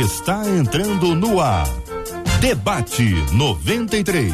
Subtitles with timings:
[0.00, 1.66] está entrando no ar.
[2.40, 4.32] Debate 93.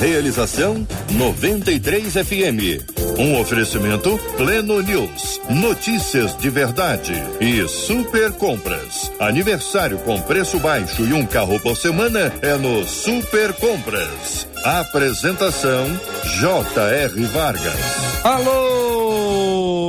[0.00, 3.18] Realização 93 FM.
[3.18, 5.40] Um oferecimento Pleno News.
[5.50, 9.10] Notícias de verdade e Super Compras.
[9.20, 14.46] Aniversário com preço baixo e um carro por semana é no Super Compras.
[14.64, 15.86] Apresentação
[16.40, 17.24] J.R.
[17.26, 18.06] Vargas.
[18.24, 18.75] Alô,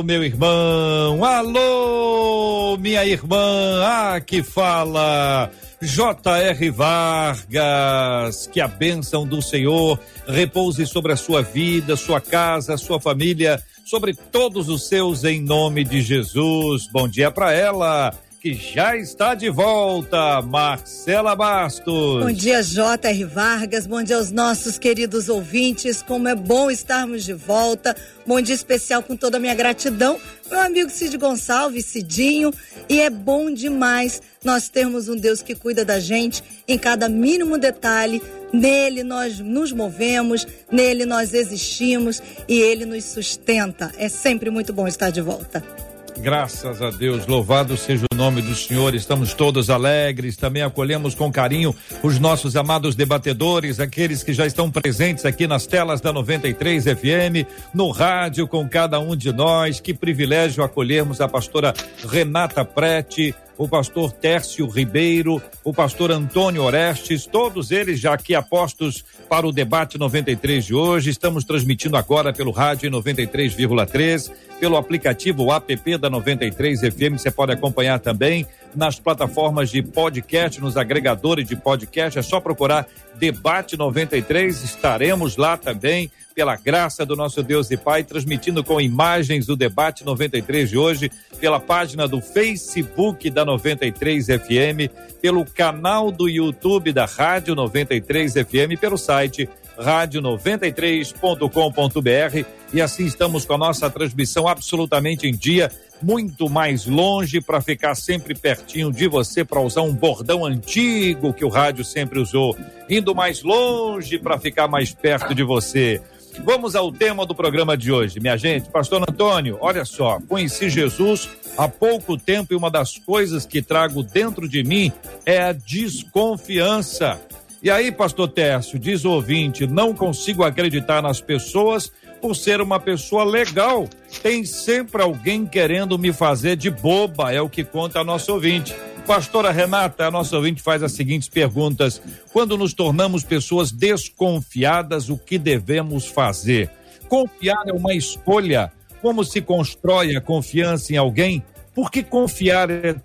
[0.02, 1.24] meu irmão.
[1.24, 3.82] Alô, minha irmã.
[3.84, 5.50] Ah, que fala.
[5.80, 6.70] J.R.
[6.70, 13.62] Vargas, que a bênção do Senhor repouse sobre a sua vida, sua casa, sua família,
[13.84, 16.88] sobre todos os seus, em nome de Jesus.
[16.92, 22.22] Bom dia para ela que já está de volta, Marcela Bastos.
[22.22, 23.24] Bom dia, J.R.
[23.24, 23.86] Vargas.
[23.86, 26.02] Bom dia aos nossos queridos ouvintes.
[26.02, 27.96] Como é bom estarmos de volta.
[28.24, 30.20] Bom dia especial com toda a minha gratidão.
[30.48, 32.52] Meu amigo Cid Gonçalves, Cidinho.
[32.88, 37.58] E é bom demais nós termos um Deus que cuida da gente em cada mínimo
[37.58, 38.22] detalhe.
[38.52, 43.92] Nele nós nos movemos, nele nós existimos e ele nos sustenta.
[43.98, 45.87] É sempre muito bom estar de volta.
[46.20, 48.94] Graças a Deus, louvado seja o nome do Senhor.
[48.94, 54.70] Estamos todos alegres, também acolhemos com carinho os nossos amados debatedores, aqueles que já estão
[54.70, 59.80] presentes aqui nas telas da 93 FM, no rádio com cada um de nós.
[59.80, 61.72] Que privilégio acolhermos a pastora
[62.06, 69.04] Renata Prete, o pastor Tércio Ribeiro, o pastor Antônio Orestes, todos eles já aqui apostos
[69.28, 71.10] para o debate 93 de hoje.
[71.10, 77.18] Estamos transmitindo agora pelo rádio 93,3, pelo aplicativo app da 93 FM.
[77.18, 82.18] Você pode acompanhar também nas plataformas de podcast, nos agregadores de podcast.
[82.18, 84.62] É só procurar Debate 93.
[84.62, 90.04] Estaremos lá também, pela graça do nosso Deus e Pai, transmitindo com imagens do Debate
[90.04, 91.10] 93 de hoje,
[91.40, 98.78] pela página do Facebook da 93 FM, pelo canal do YouTube da Rádio 93 FM,
[98.80, 99.48] pelo site
[99.78, 105.72] rádio93.com.br e assim estamos com a nossa transmissão absolutamente em dia,
[106.02, 111.44] muito mais longe para ficar sempre pertinho de você para usar um bordão antigo que
[111.44, 112.56] o rádio sempre usou,
[112.88, 116.00] indo mais longe para ficar mais perto de você.
[116.44, 118.68] Vamos ao tema do programa de hoje, minha gente.
[118.68, 124.02] Pastor Antônio, olha só, conheci Jesus há pouco tempo e uma das coisas que trago
[124.02, 124.92] dentro de mim
[125.26, 127.20] é a desconfiança.
[127.60, 132.78] E aí, pastor Tércio, diz o ouvinte, não consigo acreditar nas pessoas por ser uma
[132.78, 133.88] pessoa legal.
[134.22, 138.74] Tem sempre alguém querendo me fazer de boba, é o que conta a nossa ouvinte.
[139.06, 142.02] Pastora Renata, a nossa ouvinte faz as seguintes perguntas:
[142.32, 146.70] quando nos tornamos pessoas desconfiadas, o que devemos fazer?
[147.08, 148.70] Confiar é uma escolha.
[149.00, 151.42] Como se constrói a confiança em alguém?
[151.74, 152.96] Por que confiar é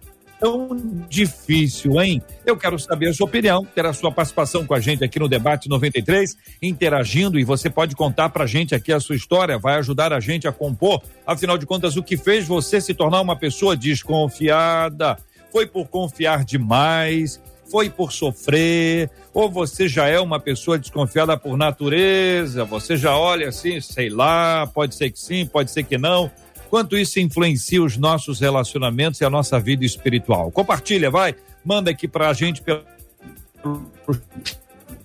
[0.44, 0.68] tão
[1.08, 2.22] difícil, hein?
[2.46, 5.30] Eu quero saber a sua opinião, ter a sua participação com a gente aqui no
[5.30, 10.12] Debate 93, interagindo e você pode contar pra gente aqui a sua história, vai ajudar
[10.12, 11.02] a gente a compor.
[11.26, 15.18] Afinal de contas, o que fez você se tornar uma pessoa desconfiada?
[15.50, 17.42] Foi por confiar demais?
[17.72, 19.10] Foi por sofrer?
[19.34, 22.66] Ou você já é uma pessoa desconfiada por natureza?
[22.66, 26.30] Você já olha assim, sei lá, pode ser que sim, pode ser que não
[26.74, 30.50] quanto isso influencia os nossos relacionamentos e a nossa vida espiritual.
[30.50, 32.84] Compartilha, vai, manda aqui para a gente pelo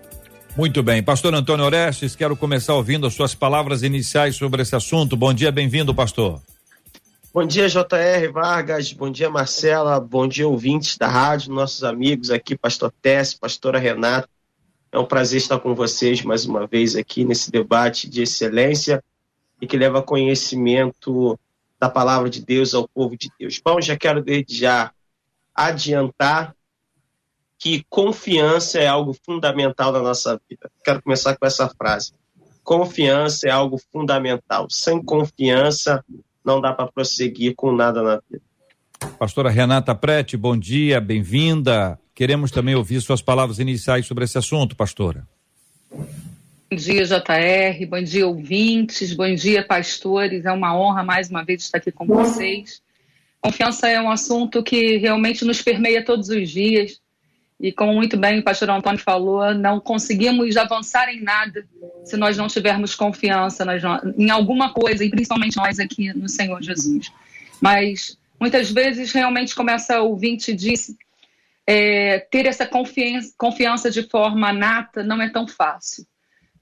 [0.57, 1.02] Muito bem.
[1.02, 5.16] Pastor Antônio Orestes, quero começar ouvindo as suas palavras iniciais sobre esse assunto.
[5.16, 6.41] Bom dia, bem-vindo, pastor.
[7.34, 8.91] Bom dia, JR Vargas.
[8.91, 10.00] Bom dia, Marcela.
[10.00, 14.28] Bom dia, ouvintes da rádio, nossos amigos aqui, pastor Tess, pastora Renata.
[14.91, 19.04] É um prazer estar com vocês mais uma vez aqui nesse debate de excelência
[19.62, 21.39] e que leva conhecimento
[21.80, 23.62] da palavra de Deus ao povo de Deus.
[23.63, 24.92] Bom, já quero desde já
[25.56, 26.56] adiantar
[27.59, 30.71] que confiança é algo fundamental na nossa vida.
[30.83, 32.13] Quero começar com essa frase.
[32.63, 34.67] Confiança é algo fundamental.
[34.69, 36.03] Sem confiança,
[36.44, 38.41] não dá para prosseguir com nada na vida.
[39.17, 42.00] Pastora Renata Prete, bom dia, bem-vinda.
[42.15, 45.27] Queremos também ouvir suas palavras iniciais sobre esse assunto, pastora.
[45.91, 50.45] Bom dia, JR, bom dia, ouvintes, bom dia, pastores.
[50.45, 52.81] É uma honra mais uma vez estar aqui com vocês.
[53.41, 57.01] Confiança é um assunto que realmente nos permeia todos os dias
[57.59, 61.67] E como muito bem o pastor Antônio falou, não conseguimos avançar em nada
[62.06, 63.65] se nós não tivermos confiança
[64.17, 67.11] em alguma coisa, e principalmente nós aqui no Senhor Jesus.
[67.59, 70.97] Mas muitas vezes realmente começa o ouvinte disse
[71.67, 76.06] é, ter essa confiança, confiança de forma nata não é tão fácil.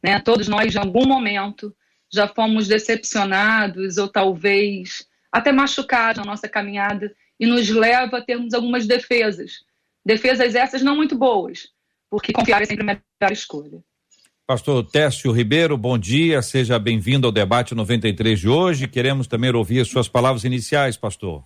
[0.04, 0.20] Né?
[0.20, 1.76] Todos nós, em algum momento,
[2.12, 8.56] já fomos decepcionados ou talvez até machucados na nossa caminhada e nos leva a termos
[8.56, 9.68] algumas defesas
[10.08, 11.68] Defesas essas não muito boas,
[12.10, 13.84] porque confiar é sempre a melhor escolha.
[14.48, 18.88] Pastor Técio Ribeiro, bom dia, seja bem-vindo ao debate 93 de hoje.
[18.88, 21.44] Queremos também ouvir suas palavras iniciais, pastor.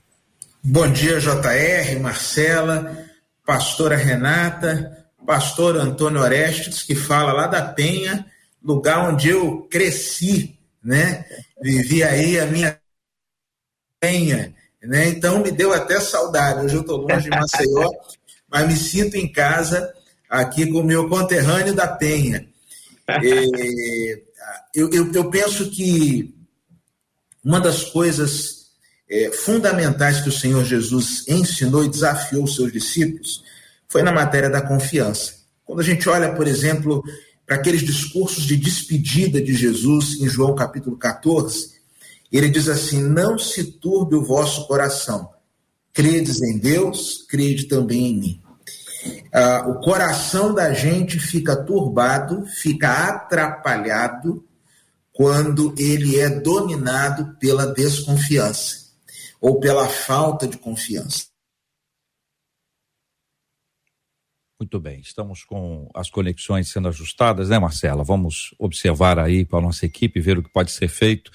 [0.64, 3.04] Bom dia, JR, Marcela,
[3.44, 8.28] pastora Renata, pastor Antônio Orestes, que fala lá da Penha,
[8.64, 11.26] lugar onde eu cresci, né?
[11.64, 12.80] Vivi aí a minha
[14.00, 14.54] Penha,
[14.84, 15.10] né?
[15.10, 16.64] Então me deu até saudade.
[16.64, 17.90] Hoje eu estou longe de Maceió,
[18.52, 19.94] mas me sinto em casa
[20.30, 22.48] aqui com o meu conterrâneo da Penha.
[23.14, 24.22] É,
[24.74, 26.34] eu, eu, eu, penso que
[27.44, 28.68] uma das coisas
[29.10, 33.44] é, fundamentais que o Senhor Jesus ensinou e desafiou os seus discípulos
[33.90, 35.34] foi na matéria da confiança.
[35.66, 37.04] Quando a gente olha, por exemplo,
[37.46, 41.72] para aqueles discursos de despedida de Jesus em João capítulo 14,
[42.32, 45.30] ele diz assim: Não se turbe o vosso coração.
[45.92, 48.41] Credes em Deus, crede também em mim.
[49.34, 54.46] Ah, o coração da gente fica turbado, fica atrapalhado
[55.12, 58.92] quando ele é dominado pela desconfiança
[59.40, 61.26] ou pela falta de confiança.
[64.60, 68.04] Muito bem, estamos com as conexões sendo ajustadas, né, Marcela?
[68.04, 71.32] Vamos observar aí para a nossa equipe, ver o que pode ser feito.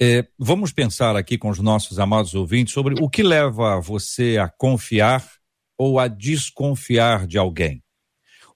[0.00, 4.48] É, vamos pensar aqui com os nossos amados ouvintes sobre o que leva você a
[4.48, 5.43] confiar
[5.76, 7.82] ou a desconfiar de alguém?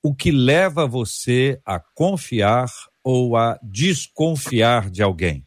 [0.03, 2.69] O que leva você a confiar
[3.03, 5.45] ou a desconfiar de alguém?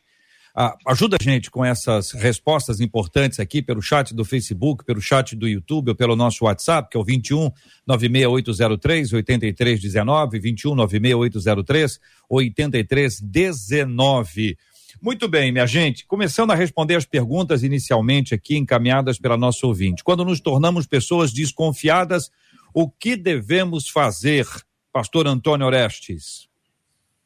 [0.54, 5.34] Ah, ajuda a gente com essas respostas importantes aqui pelo chat do Facebook, pelo chat
[5.34, 7.50] do YouTube ou pelo nosso WhatsApp, que é o 21
[7.88, 14.58] 96803 8319, 21 96803 8319.
[15.02, 16.06] Muito bem, minha gente.
[16.06, 20.04] Começando a responder as perguntas inicialmente aqui encaminhadas pela nossa ouvinte.
[20.04, 22.30] Quando nos tornamos pessoas desconfiadas,
[22.72, 24.46] o que devemos fazer,
[24.94, 26.48] Pastor Antônio Orestes?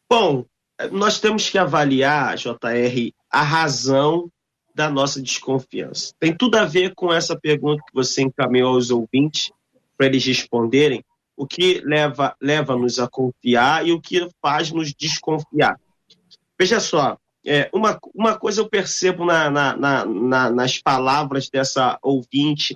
[0.10, 0.46] Bom,
[0.90, 4.32] nós temos que avaliar, JR, a razão
[4.74, 6.14] da nossa desconfiança.
[6.18, 9.52] Tem tudo a ver com essa pergunta que você encaminhou aos ouvintes
[9.98, 11.04] para eles responderem.
[11.36, 15.78] O que leva leva-nos a confiar e o que faz nos desconfiar.
[16.58, 22.76] Veja só, é, uma, uma coisa eu percebo na, na, na, nas palavras dessa ouvinte,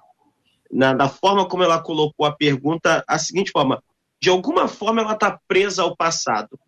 [0.71, 3.83] na, da forma como ela colocou a pergunta, a seguinte forma:
[4.21, 6.59] de alguma forma ela está presa ao passado.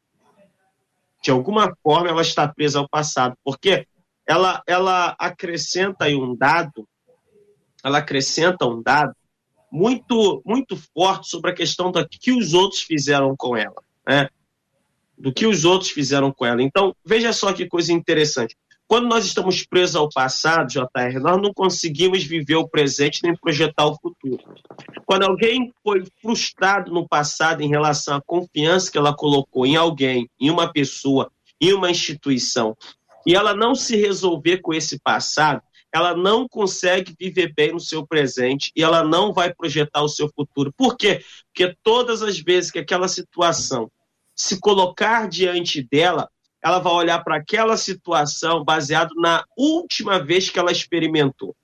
[1.22, 3.88] De alguma forma ela está presa ao passado, porque
[4.26, 6.88] ela, ela acrescenta um dado,
[7.84, 9.16] ela acrescenta um dado
[9.72, 13.82] muito muito forte sobre a questão do que os outros fizeram com ela.
[14.08, 14.28] Né?
[15.22, 16.62] Do que os outros fizeram com ela.
[16.62, 18.56] Então, veja só que coisa interessante.
[18.88, 23.86] Quando nós estamos presos ao passado, JR, nós não conseguimos viver o presente nem projetar
[23.86, 24.44] o futuro.
[25.06, 30.30] Quando alguém foi frustrado no passado em relação à confiança que ela colocou em alguém,
[30.38, 31.32] em uma pessoa,
[31.62, 32.76] em uma instituição,
[33.26, 35.62] e ela não se resolver com esse passado,
[35.94, 40.30] ela não consegue viver bem no seu presente e ela não vai projetar o seu
[40.36, 40.74] futuro.
[40.76, 41.24] Por quê?
[41.48, 43.90] Porque todas as vezes que aquela situação
[44.36, 46.30] se colocar diante dela,
[46.64, 51.56] ela vai olhar para aquela situação baseado na última vez que ela experimentou.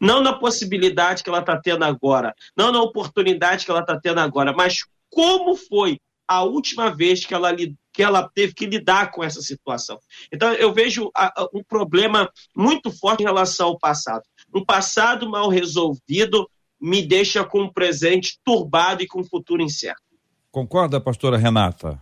[0.00, 4.20] Não na possibilidade que ela está tendo agora, não na oportunidade que ela está tendo
[4.20, 9.24] agora, mas como foi a última vez que ela, que ela teve que lidar com
[9.24, 9.98] essa situação.
[10.32, 11.10] Então, eu vejo
[11.52, 14.22] um problema muito forte em relação ao passado.
[14.54, 16.48] Um passado mal resolvido
[16.80, 20.02] me deixa com um presente turbado e com um futuro incerto.
[20.50, 22.00] Concorda, pastora Renata?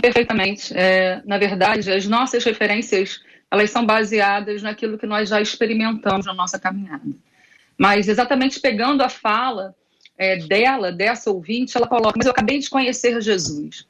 [0.00, 0.72] Perfeitamente.
[0.76, 6.32] É, na verdade, as nossas referências elas são baseadas naquilo que nós já experimentamos na
[6.32, 7.10] nossa caminhada.
[7.76, 9.74] Mas exatamente pegando a fala
[10.16, 13.86] é, dela, dessa ouvinte, ela coloca: Mas eu acabei de conhecer Jesus.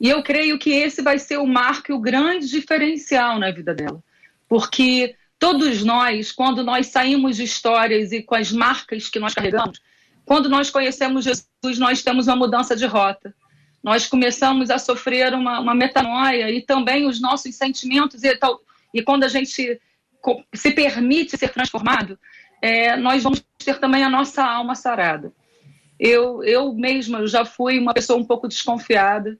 [0.00, 3.74] E eu creio que esse vai ser o marco e o grande diferencial na vida
[3.74, 4.02] dela.
[4.48, 9.80] Porque todos nós, quando nós saímos de histórias e com as marcas que nós carregamos,
[10.30, 13.34] quando nós conhecemos Jesus, nós temos uma mudança de rota.
[13.82, 18.60] Nós começamos a sofrer uma, uma metanoia e também os nossos sentimentos e tal.
[18.94, 19.80] E quando a gente
[20.54, 22.16] se permite ser transformado,
[22.62, 25.32] é, nós vamos ter também a nossa alma sarada.
[25.98, 29.36] eu, eu mesma já fui uma pessoa um pouco desconfiada.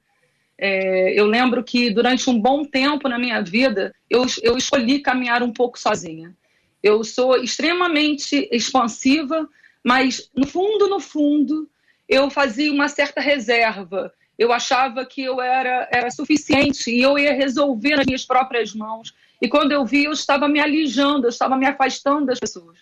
[0.57, 5.41] É, eu lembro que durante um bom tempo na minha vida, eu, eu escolhi caminhar
[5.41, 6.35] um pouco sozinha.
[6.83, 9.47] Eu sou extremamente expansiva,
[9.83, 11.69] mas no fundo, no fundo,
[12.07, 14.13] eu fazia uma certa reserva.
[14.37, 19.13] Eu achava que eu era, era suficiente e eu ia resolver nas minhas próprias mãos.
[19.41, 22.79] E quando eu vi, eu estava me alijando, eu estava me afastando das pessoas.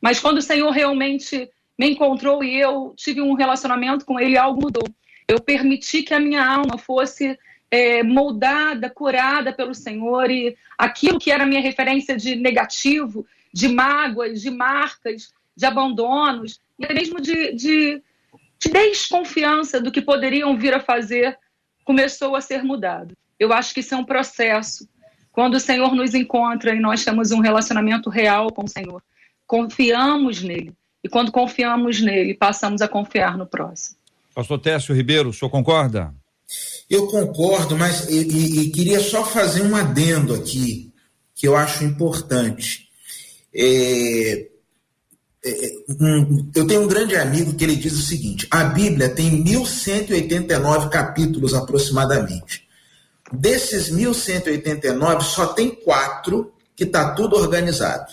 [0.00, 4.60] Mas quando o Senhor realmente me encontrou e eu tive um relacionamento com Ele, algo
[4.60, 4.88] mudou.
[5.28, 7.38] Eu permiti que a minha alma fosse
[7.70, 14.42] é, moldada, curada pelo Senhor e aquilo que era minha referência de negativo, de mágoas,
[14.42, 18.02] de marcas, de abandonos, e até mesmo de, de,
[18.58, 21.38] de desconfiança do que poderiam vir a fazer,
[21.84, 23.14] começou a ser mudado.
[23.38, 24.88] Eu acho que isso é um processo.
[25.32, 29.02] Quando o Senhor nos encontra e nós temos um relacionamento real com o Senhor,
[29.46, 30.72] confiamos nele.
[31.02, 33.96] E quando confiamos nele, passamos a confiar no próximo.
[34.34, 36.14] Pastor Técio Ribeiro, o senhor concorda?
[36.88, 40.92] Eu concordo, mas e, e, e queria só fazer um adendo aqui,
[41.34, 42.88] que eu acho importante.
[43.54, 44.48] É,
[45.44, 51.52] eu tenho um grande amigo que ele diz o seguinte: a Bíblia tem 1189 capítulos
[51.52, 52.68] aproximadamente.
[53.32, 58.12] Desses 1189, só tem quatro que está tudo organizado.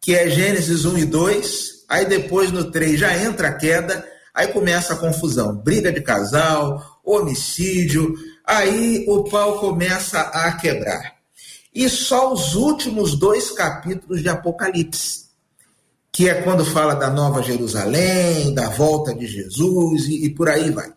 [0.00, 4.48] Que é Gênesis 1 e 2, aí depois no 3 já entra a queda, aí
[4.48, 11.16] começa a confusão, briga de casal, homicídio, aí o pau começa a quebrar.
[11.74, 15.25] E só os últimos dois capítulos de Apocalipse,
[16.16, 20.70] que é quando fala da Nova Jerusalém, da volta de Jesus e, e por aí
[20.70, 20.90] vai.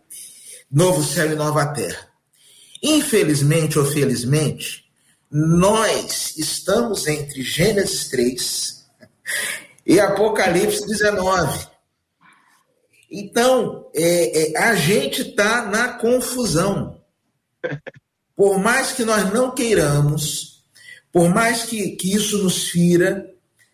[0.71, 2.07] Novo céu e nova terra.
[2.81, 4.85] Infelizmente ou felizmente,
[5.29, 8.85] nós estamos entre Gênesis 3
[9.85, 11.67] e Apocalipse 19.
[13.11, 16.97] Então, é, é, a gente está na confusão.
[18.37, 20.63] Por mais que nós não queiramos,
[21.11, 23.29] por mais que, que isso nos fira,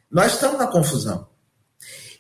[0.10, 1.35] nós estamos na confusão.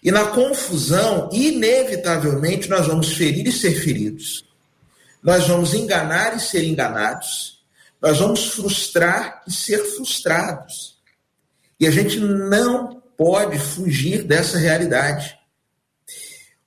[0.05, 4.45] E na confusão, inevitavelmente, nós vamos ferir e ser feridos
[5.25, 7.59] nós vamos enganar e ser enganados,
[7.99, 10.99] nós vamos frustrar e ser frustrados.
[11.79, 15.35] E a gente não pode fugir dessa realidade.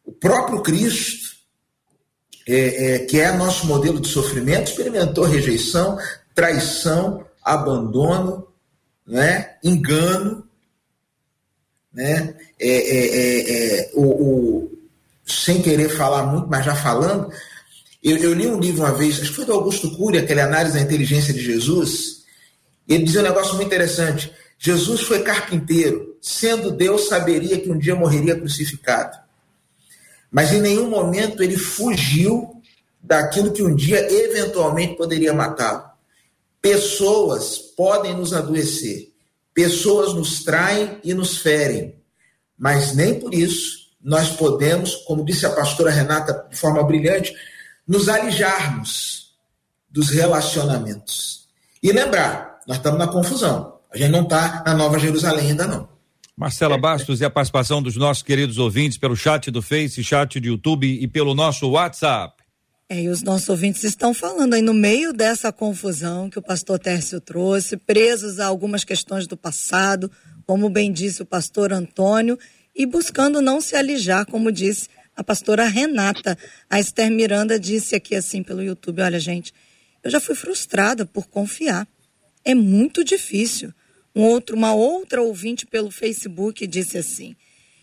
[0.05, 1.37] O próprio Cristo,
[2.49, 5.97] é, é, que é nosso modelo de sofrimento, experimentou rejeição,
[6.35, 8.49] traição, abandono,
[9.07, 10.49] né, engano,
[11.93, 14.79] né, é, é, é, é o, o,
[15.27, 17.31] sem querer falar muito, mas já falando,
[18.03, 20.75] eu, eu, li um livro uma vez, acho que foi do Augusto Cury, aquele análise
[20.75, 22.23] da inteligência de Jesus.
[22.89, 24.33] Ele dizia um negócio muito interessante.
[24.59, 29.17] Jesus foi carpinteiro, sendo Deus, saberia que um dia morreria crucificado.
[30.31, 32.63] Mas em nenhum momento ele fugiu
[33.03, 35.85] daquilo que um dia eventualmente poderia matá-lo.
[36.61, 39.13] Pessoas podem nos adoecer,
[39.55, 41.98] pessoas nos traem e nos ferem,
[42.59, 47.35] mas nem por isso nós podemos, como disse a pastora Renata de forma brilhante,
[47.87, 49.33] nos alijarmos
[49.91, 51.49] dos relacionamentos.
[51.83, 53.79] E lembrar, nós estamos na confusão.
[53.93, 55.89] A gente não está na Nova Jerusalém ainda não.
[56.37, 60.47] Marcela Bastos e a participação dos nossos queridos ouvintes pelo chat do Face, chat do
[60.47, 62.45] YouTube e pelo nosso WhatsApp.
[62.89, 66.79] É, e os nossos ouvintes estão falando aí no meio dessa confusão que o pastor
[66.79, 70.11] Tércio trouxe, presos a algumas questões do passado,
[70.49, 72.39] como bem disse o pastor Antônio,
[72.75, 76.39] e buscando não se alijar, como disse a pastora Renata.
[76.71, 79.53] A Esther Miranda disse aqui assim pelo YouTube: Olha, gente,
[80.03, 81.87] eu já fui frustrada por confiar.
[82.47, 83.75] É muito difícil.
[84.17, 87.37] Um outro, uma outra ouvinte pelo Facebook disse assim.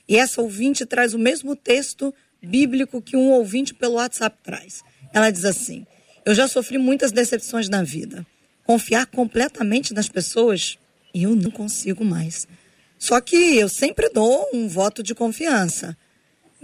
[0.10, 4.84] E essa ouvinte traz o mesmo texto bíblico que um ouvinte pelo WhatsApp traz.
[5.14, 5.86] Ela diz assim:
[6.26, 8.26] Eu já sofri muitas decepções na vida.
[8.64, 10.80] Confiar completamente nas pessoas,
[11.24, 12.48] eu não consigo mais.
[12.98, 15.98] Só que eu sempre dou um voto de confiança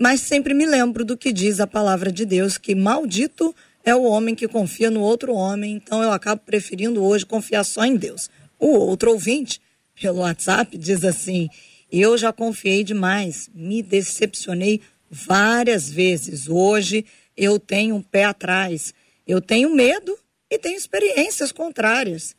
[0.02, 3.56] mas sempre me lembro do que diz a palavra de Deus, que maldito
[3.86, 7.86] é o homem que confia no outro homem, então eu acabo preferindo hoje confiar só
[7.86, 8.28] em Deus.
[8.58, 9.62] O outro ouvinte,
[10.00, 11.50] pelo WhatsApp, diz assim:
[11.92, 16.50] Eu já confiei demais, me decepcionei várias vezes.
[16.50, 17.06] Hoje
[17.38, 18.96] eu tenho um pé atrás,
[19.28, 20.18] eu tenho medo
[20.50, 22.36] e tenho experiências contrárias.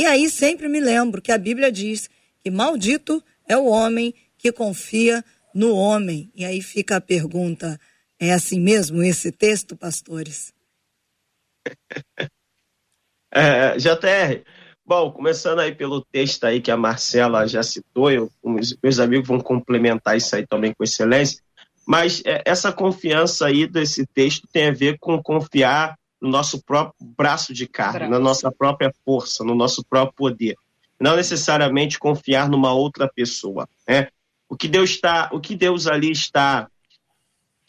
[0.00, 2.08] E aí sempre me lembro que a Bíblia diz
[2.42, 5.22] que maldito é o homem que confia
[5.54, 6.32] no homem.
[6.34, 7.78] E aí fica a pergunta:
[8.18, 10.54] é assim mesmo esse texto, pastores?
[13.30, 14.42] é, JR,
[14.86, 18.32] bom, começando aí pelo texto aí que a Marcela já citou, eu,
[18.82, 21.42] meus amigos vão complementar isso aí também com excelência.
[21.86, 26.94] Mas é, essa confiança aí desse texto tem a ver com confiar no nosso próprio
[27.16, 30.56] braço de carne, na nossa própria força, no nosso próprio poder.
[31.00, 33.68] Não necessariamente confiar numa outra pessoa.
[33.88, 34.08] Né?
[34.48, 36.68] O que Deus está, o que Deus ali está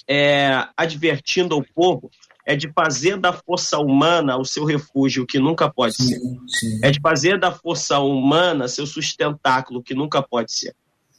[0.08, 2.12] é, advertindo ao povo
[2.46, 6.20] é de fazer da força humana o seu refúgio, que nunca pode sim, ser.
[6.48, 6.80] Sim.
[6.84, 10.76] É de fazer da força humana seu sustentáculo, que nunca pode ser.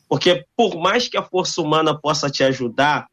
[0.09, 3.07] Porque por mais que a força humana possa te ajudar,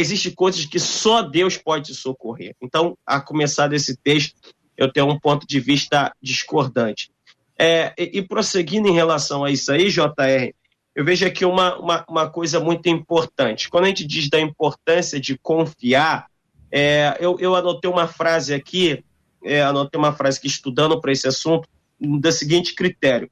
[0.00, 2.54] existem coisas que só Deus pode socorrer.
[2.60, 4.34] Então, a começar desse texto,
[4.76, 7.10] eu tenho um ponto de vista discordante.
[7.58, 10.52] É, e, e, prosseguindo em relação a isso aí, JR,
[10.94, 13.70] eu vejo aqui uma, uma, uma, coisa muito importante.
[13.70, 16.26] Quando a gente diz da importância de confiar,
[16.70, 19.02] é, eu, eu anotei uma frase aqui,
[19.42, 21.66] é, anotei uma frase que estudando para esse assunto,
[21.98, 23.30] da seguinte critério.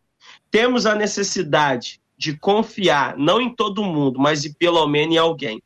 [0.50, 5.62] Temos a necessidade de confiar, não em todo mundo, mas pelo menos em alguém.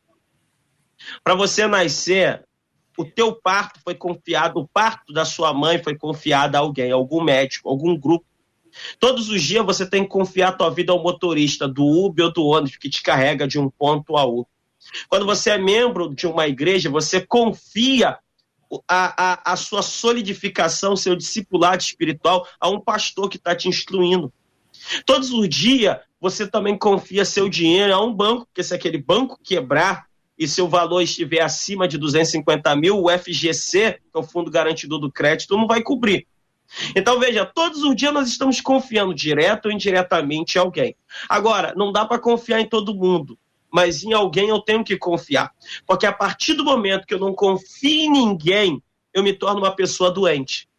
[1.23, 2.43] Para você nascer,
[2.97, 7.23] o teu parto foi confiado, o parto da sua mãe foi confiado a alguém, algum
[7.23, 8.25] médico, algum grupo.
[8.99, 12.33] Todos os dias você tem que confiar a tua vida ao motorista do Uber ou
[12.33, 14.51] do ônibus que te carrega de um ponto a outro.
[15.07, 18.17] Quando você é membro de uma igreja, você confia
[18.87, 24.31] a, a, a sua solidificação, seu discipulado espiritual a um pastor que está te instruindo.
[25.05, 29.39] Todos os dias você também confia seu dinheiro a um banco, porque se aquele banco
[29.41, 30.08] quebrar,
[30.39, 34.97] e seu valor estiver acima de 250 mil, o FGC, que é o Fundo Garantidor
[34.97, 36.25] do Crédito, não vai cobrir.
[36.95, 40.95] Então, veja, todos os dias nós estamos confiando direto ou indiretamente em alguém.
[41.27, 43.37] Agora, não dá para confiar em todo mundo,
[43.69, 45.51] mas em alguém eu tenho que confiar.
[45.85, 48.81] Porque a partir do momento que eu não confio em ninguém,
[49.13, 50.69] eu me torno uma pessoa doente.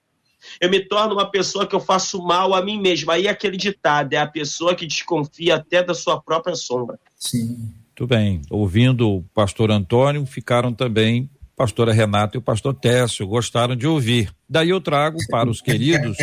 [0.58, 3.10] Eu me torno uma pessoa que eu faço mal a mim mesmo.
[3.10, 6.98] Aí aquele ditado é a pessoa que desconfia até da sua própria sombra.
[7.18, 7.74] Sim.
[8.00, 8.40] Muito bem.
[8.48, 14.32] Ouvindo o pastor Antônio, ficaram também pastora Renata e o pastor Técio, gostaram de ouvir.
[14.48, 16.16] Daí eu trago para os queridos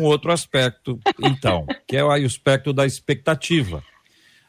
[0.00, 3.84] um outro aspecto, então, que é o aspecto da expectativa.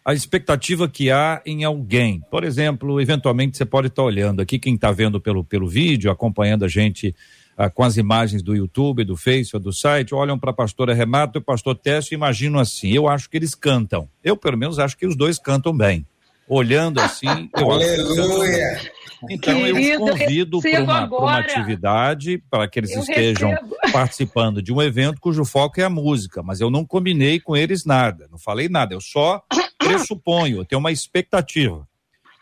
[0.03, 2.19] A expectativa que há em alguém.
[2.31, 6.65] Por exemplo, eventualmente você pode estar olhando aqui, quem está vendo pelo, pelo vídeo, acompanhando
[6.65, 7.15] a gente
[7.55, 11.37] ah, com as imagens do YouTube, do Facebook, do site, olham para a pastora Renata
[11.37, 14.09] e o pastor Técio e imaginam assim: eu acho que eles cantam.
[14.23, 16.03] Eu, pelo menos, acho que os dois cantam bem
[16.47, 17.49] olhando assim.
[17.55, 18.93] Eu Aleluia!
[19.29, 23.75] Então Querido, eu convido para uma, uma, atividade para que eles estejam recebo.
[23.91, 27.85] participando de um evento cujo foco é a música, mas eu não combinei com eles
[27.85, 29.41] nada, não falei nada, eu só
[29.77, 31.87] pressuponho, eu tenho uma expectativa.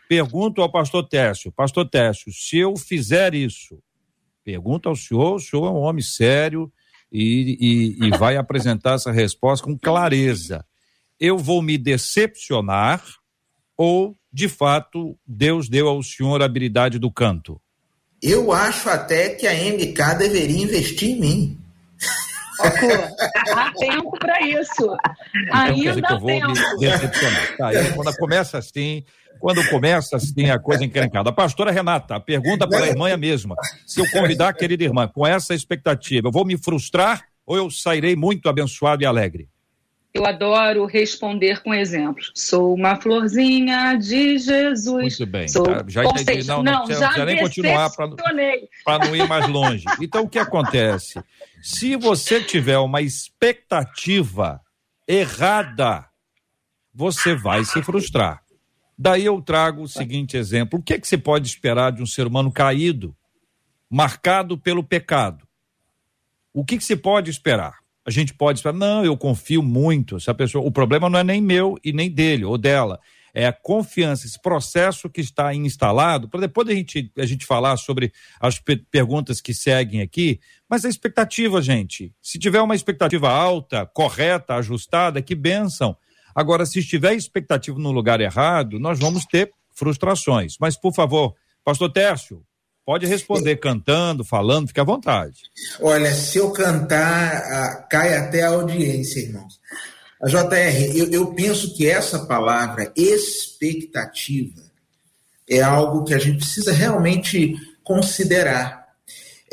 [0.09, 3.79] Pergunto ao pastor Técio, pastor Técio, se eu fizer isso,
[4.43, 6.71] pergunta ao senhor, o senhor é um homem sério
[7.11, 10.65] e, e, e vai apresentar essa resposta com clareza.
[11.19, 13.03] Eu vou me decepcionar
[13.81, 17.59] ou, de fato, Deus deu ao senhor a habilidade do canto?
[18.21, 21.57] Eu acho até que a MK deveria investir em mim.
[22.61, 24.85] há tempo para isso.
[25.35, 27.57] Então, Ainda há tempo.
[27.57, 29.03] Tá, aí, quando começa assim,
[29.39, 31.31] quando começa assim a coisa encrencada.
[31.31, 33.55] A pastora Renata, a pergunta para a irmã é a mesma.
[33.87, 37.71] Se eu convidar a querida irmã com essa expectativa, eu vou me frustrar ou eu
[37.71, 39.49] sairei muito abençoado e alegre?
[40.13, 42.31] Eu adoro responder com exemplos.
[42.35, 45.17] Sou uma florzinha de Jesus.
[45.19, 45.47] Muito bem.
[45.47, 45.65] Sou...
[45.87, 46.23] Já entendi.
[46.25, 49.85] Seja, não, não, não já, já nem continuar para não ir mais longe.
[50.01, 51.21] Então, o que acontece?
[51.61, 54.59] Se você tiver uma expectativa
[55.07, 56.05] errada,
[56.93, 58.43] você vai se frustrar.
[58.97, 62.05] Daí eu trago o seguinte exemplo: o que, é que você pode esperar de um
[62.05, 63.15] ser humano caído,
[63.89, 65.47] marcado pelo pecado?
[66.53, 67.80] O que, que se pode esperar?
[68.05, 70.19] A gente pode esperar, não, eu confio muito.
[70.19, 72.99] Se a pessoa, o problema não é nem meu e nem dele ou dela.
[73.33, 77.77] É a confiança, esse processo que está instalado, para depois a gente, a gente falar
[77.77, 78.61] sobre as
[78.91, 82.13] perguntas que seguem aqui, mas a expectativa, gente.
[82.21, 85.95] Se tiver uma expectativa alta, correta, ajustada, que benção.
[86.35, 90.57] Agora, se estiver expectativa no lugar errado, nós vamos ter frustrações.
[90.59, 92.43] Mas, por favor, Pastor Tércio,
[92.85, 95.35] Pode responder cantando, falando, fique à vontade.
[95.79, 99.59] Olha, se eu cantar, cai até a audiência, irmãos.
[100.21, 104.61] A JR, eu, eu penso que essa palavra expectativa
[105.49, 108.81] é algo que a gente precisa realmente considerar.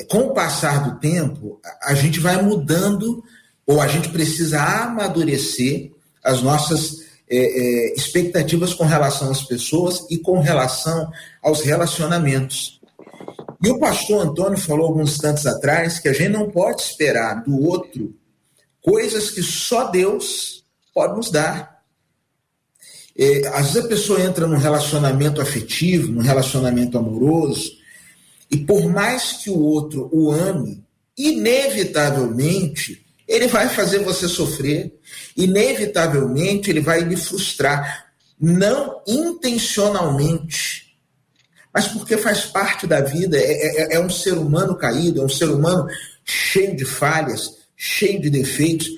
[0.09, 3.25] Com o passar do tempo, a gente vai mudando,
[3.67, 5.91] ou a gente precisa amadurecer
[6.23, 11.11] as nossas é, é, expectativas com relação às pessoas e com relação
[11.43, 12.78] aos relacionamentos.
[13.63, 17.61] E o pastor Antônio falou alguns instantes atrás que a gente não pode esperar do
[17.61, 18.15] outro
[18.81, 21.83] coisas que só Deus pode nos dar.
[23.17, 27.73] É, às vezes a pessoa entra num relacionamento afetivo, num relacionamento amoroso,
[28.51, 30.85] e por mais que o outro o ame,
[31.17, 34.99] inevitavelmente ele vai fazer você sofrer,
[35.37, 38.07] inevitavelmente ele vai lhe frustrar,
[38.41, 40.88] não intencionalmente,
[41.79, 45.29] mas porque faz parte da vida, é, é, é um ser humano caído, é um
[45.29, 45.87] ser humano
[46.25, 48.89] cheio de falhas, cheio de defeitos.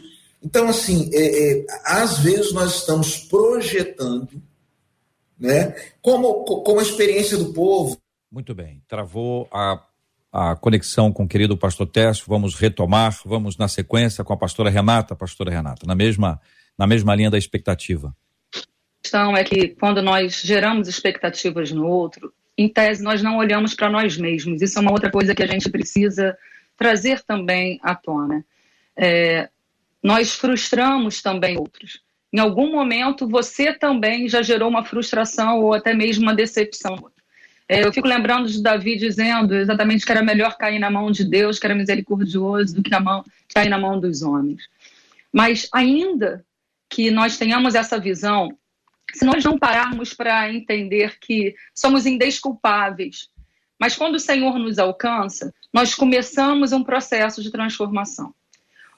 [0.42, 4.30] Então, assim, é, é, às vezes nós estamos projetando,
[5.38, 7.98] né, como, como a experiência do povo.
[8.32, 9.84] Muito bem, travou a
[10.32, 14.70] a conexão com o querido pastor Técio, vamos retomar, vamos na sequência com a pastora
[14.70, 16.40] Renata, pastora Renata, na mesma,
[16.78, 18.14] na mesma linha da expectativa.
[18.54, 22.32] A questão é que quando nós geramos expectativas no outro,
[22.62, 24.60] em tese nós não olhamos para nós mesmos.
[24.60, 26.36] Isso é uma outra coisa que a gente precisa
[26.76, 28.44] trazer também à tona.
[28.94, 29.48] É,
[30.02, 32.02] nós frustramos também outros.
[32.30, 37.10] Em algum momento você também já gerou uma frustração ou até mesmo uma decepção.
[37.66, 41.24] É, eu fico lembrando de Davi dizendo exatamente que era melhor cair na mão de
[41.24, 44.68] Deus, que era misericordioso, do que na mão, cair na mão dos homens.
[45.32, 46.44] Mas ainda
[46.90, 48.54] que nós tenhamos essa visão,
[49.12, 53.28] se nós não pararmos para entender que somos indesculpáveis,
[53.78, 58.34] mas quando o Senhor nos alcança, nós começamos um processo de transformação.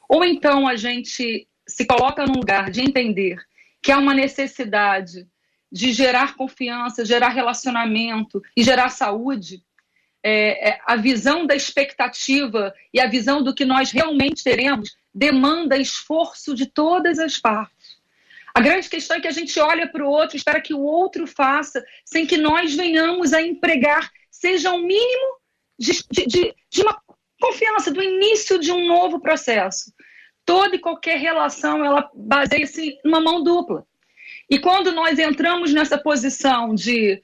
[0.09, 3.40] Ou então a gente se coloca num lugar de entender
[3.81, 5.27] que há uma necessidade
[5.70, 9.62] de gerar confiança, gerar relacionamento e gerar saúde,
[10.22, 15.77] é, é, a visão da expectativa e a visão do que nós realmente teremos demanda
[15.77, 17.81] esforço de todas as partes.
[18.54, 21.26] A grande questão é que a gente olha para o outro, espera que o outro
[21.26, 25.38] faça, sem que nós venhamos a empregar, seja o um mínimo
[25.78, 27.00] de, de, de uma
[27.40, 29.92] confiança, do início de um novo processo.
[30.44, 33.86] Toda e qualquer relação, ela baseia-se numa mão dupla.
[34.50, 37.22] E quando nós entramos nessa posição de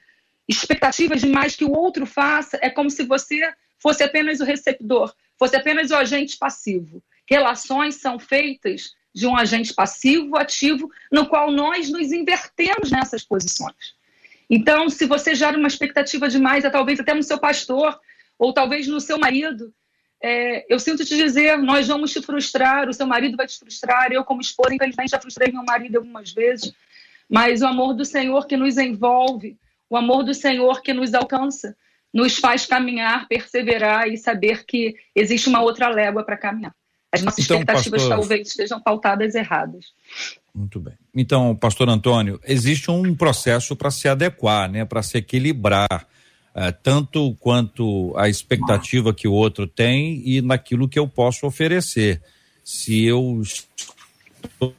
[0.49, 5.55] expectativas demais que o outro faça, é como se você fosse apenas o receptor, fosse
[5.55, 7.03] apenas o agente passivo.
[7.29, 13.97] Relações são feitas de um agente passivo, ativo, no qual nós nos invertemos nessas posições.
[14.49, 17.99] Então, se você gera uma expectativa demais, é talvez até no seu pastor,
[18.39, 19.75] ou talvez no seu marido,
[20.23, 24.11] é, eu sinto te dizer, nós vamos te frustrar, o seu marido vai te frustrar,
[24.11, 26.73] eu como esposa, infelizmente, já frustrei meu marido algumas vezes,
[27.29, 29.57] mas o amor do Senhor que nos envolve,
[29.89, 31.77] o amor do Senhor que nos alcança,
[32.13, 36.75] nos faz caminhar, perseverar e saber que existe uma outra légua para caminhar.
[37.11, 38.19] As nossas então, expectativas pastor...
[38.19, 39.87] talvez estejam pautadas erradas.
[40.55, 40.95] Muito bem.
[41.15, 46.07] Então, pastor Antônio, existe um processo para se adequar, né, para se equilibrar,
[46.55, 52.21] é, tanto quanto a expectativa que o outro tem e naquilo que eu posso oferecer.
[52.63, 54.75] Se eu estou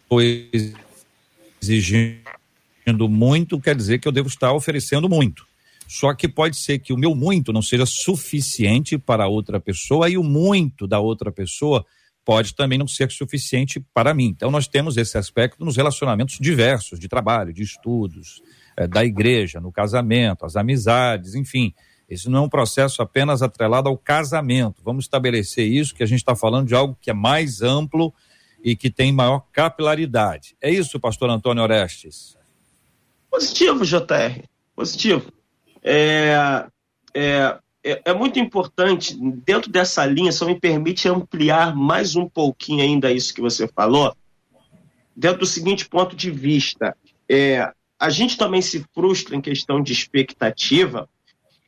[1.61, 5.47] exigindo muito, quer dizer que eu devo estar oferecendo muito.
[5.87, 10.17] Só que pode ser que o meu muito não seja suficiente para outra pessoa e
[10.17, 11.83] o muito da outra pessoa
[12.29, 14.27] pode também não ser suficiente para mim.
[14.27, 18.43] Então nós temos esse aspecto nos relacionamentos diversos, de trabalho, de estudos,
[18.77, 21.73] é, da igreja, no casamento, as amizades, enfim.
[22.07, 24.79] Esse não é um processo apenas atrelado ao casamento.
[24.85, 28.13] Vamos estabelecer isso, que a gente está falando de algo que é mais amplo
[28.63, 30.55] e que tem maior capilaridade.
[30.61, 32.37] É isso, pastor Antônio Orestes?
[33.27, 34.43] Positivo, JR.
[34.75, 35.33] Positivo.
[35.81, 36.63] É,
[37.15, 42.83] é, é, é, muito importante, dentro dessa linha, só me permite ampliar mais um pouquinho
[42.83, 44.15] ainda isso que você falou,
[45.15, 46.95] dentro do seguinte ponto de vista.
[47.27, 51.09] É, a gente também se frustra em questão de expectativa,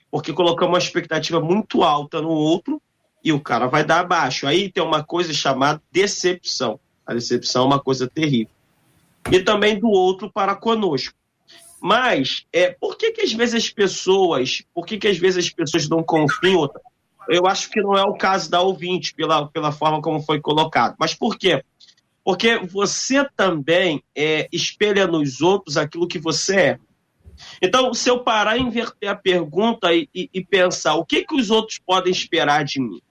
[0.10, 2.82] porque colocamos uma expectativa muito alta no outro
[3.24, 4.48] e o cara vai dar abaixo.
[4.48, 6.80] Aí tem uma coisa chamada decepção.
[7.06, 8.54] A decepção é uma coisa terrível.
[9.32, 11.16] E também do outro para conosco.
[11.82, 15.52] Mas, é, por que, que às vezes as pessoas, por que, que às vezes as
[15.52, 16.70] pessoas não confiam?
[17.28, 20.96] Eu acho que não é o caso da ouvinte, pela, pela forma como foi colocado.
[21.00, 21.64] Mas por quê?
[22.24, 26.80] Porque você também é, espelha nos outros aquilo que você é.
[27.60, 31.34] Então, se eu parar e inverter a pergunta e, e, e pensar o que, que
[31.34, 33.02] os outros podem esperar de mim?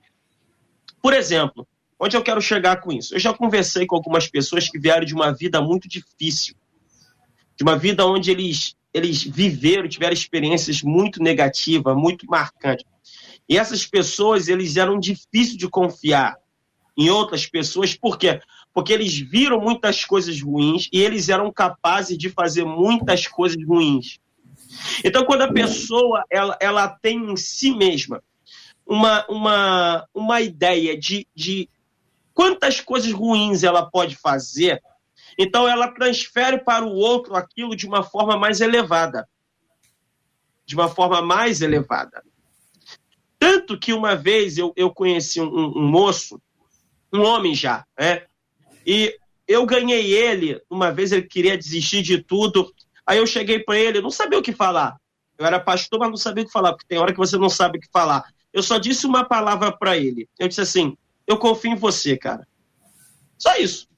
[1.02, 1.66] Por exemplo,
[1.98, 3.16] onde eu quero chegar com isso?
[3.16, 6.54] Eu já conversei com algumas pessoas que vieram de uma vida muito difícil
[7.60, 12.86] de uma vida onde eles, eles viveram, tiveram experiências muito negativas, muito marcantes.
[13.46, 16.38] E essas pessoas, eles eram difíceis de confiar
[16.96, 18.40] em outras pessoas, por quê?
[18.72, 24.18] Porque eles viram muitas coisas ruins e eles eram capazes de fazer muitas coisas ruins.
[25.04, 28.22] Então, quando a pessoa ela, ela tem em si mesma
[28.86, 31.68] uma, uma, uma ideia de, de
[32.32, 34.80] quantas coisas ruins ela pode fazer,
[35.38, 39.28] Então ela transfere para o outro aquilo de uma forma mais elevada.
[40.64, 42.22] De uma forma mais elevada.
[43.38, 46.40] Tanto que uma vez eu, eu conheci um, um moço,
[47.12, 48.24] um homem já, né?
[48.86, 49.16] E
[49.48, 52.72] eu ganhei ele, uma vez ele queria desistir de tudo.
[53.04, 54.96] Aí eu cheguei para ele, não sabia o que falar.
[55.36, 57.48] Eu era pastor, mas não sabia o que falar, porque tem hora que você não
[57.48, 58.22] sabe o que falar.
[58.52, 60.28] Eu só disse uma palavra para ele.
[60.38, 62.46] Eu disse assim: Eu confio em você, cara.
[63.38, 63.88] Só isso.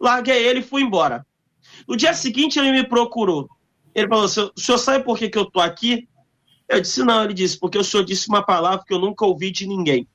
[0.00, 1.26] Larguei ele e fui embora.
[1.86, 3.48] No dia seguinte, ele me procurou.
[3.94, 6.08] Ele falou: O senhor sabe por que, que eu tô aqui?
[6.68, 7.24] Eu disse: Não.
[7.24, 10.06] Ele disse: Porque o senhor disse uma palavra que eu nunca ouvi de ninguém.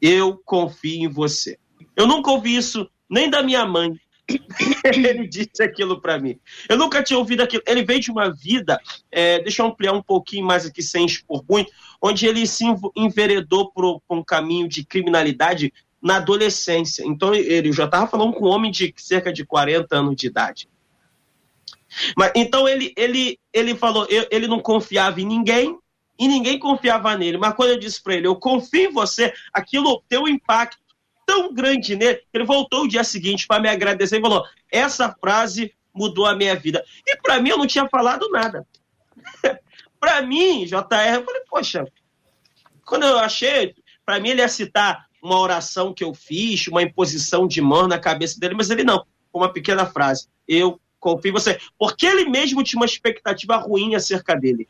[0.00, 1.58] Eu confio em você.
[1.96, 3.98] Eu nunca ouvi isso nem da minha mãe.
[4.84, 6.38] ele disse aquilo para mim.
[6.68, 7.62] Eu nunca tinha ouvido aquilo.
[7.66, 8.80] Ele veio de uma vida,
[9.10, 13.70] é, deixa eu ampliar um pouquinho mais aqui, sem expor muito, onde ele se enveredou
[13.72, 17.04] por um caminho de criminalidade na adolescência.
[17.04, 20.68] Então, ele já estava falando com um homem de cerca de 40 anos de idade.
[22.16, 25.78] Mas, então, ele, ele, ele falou, eu, ele não confiava em ninguém
[26.18, 27.38] e ninguém confiava nele.
[27.38, 30.78] Mas quando eu disse para ele, eu confio em você, aquilo tem um impacto
[31.26, 35.14] tão grande nele, que ele voltou o dia seguinte para me agradecer e falou: essa
[35.20, 36.84] frase mudou a minha vida.
[37.06, 38.66] E para mim, eu não tinha falado nada.
[40.00, 41.86] para mim, JR, eu falei, poxa,
[42.84, 43.74] quando eu achei,
[44.06, 47.98] para mim ele ia citar uma oração que eu fiz, uma imposição de mão na
[47.98, 50.26] cabeça dele, mas ele não, com uma pequena frase.
[50.46, 51.58] Eu confio em você.
[51.78, 54.66] Porque ele mesmo tinha uma expectativa ruim acerca dele.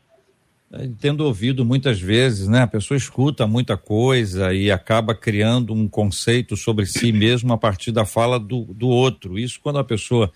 [0.99, 2.61] Tendo ouvido muitas vezes, né?
[2.61, 7.91] A pessoa escuta muita coisa e acaba criando um conceito sobre si mesmo a partir
[7.91, 9.39] da fala do, do outro.
[9.39, 10.31] Isso quando a pessoa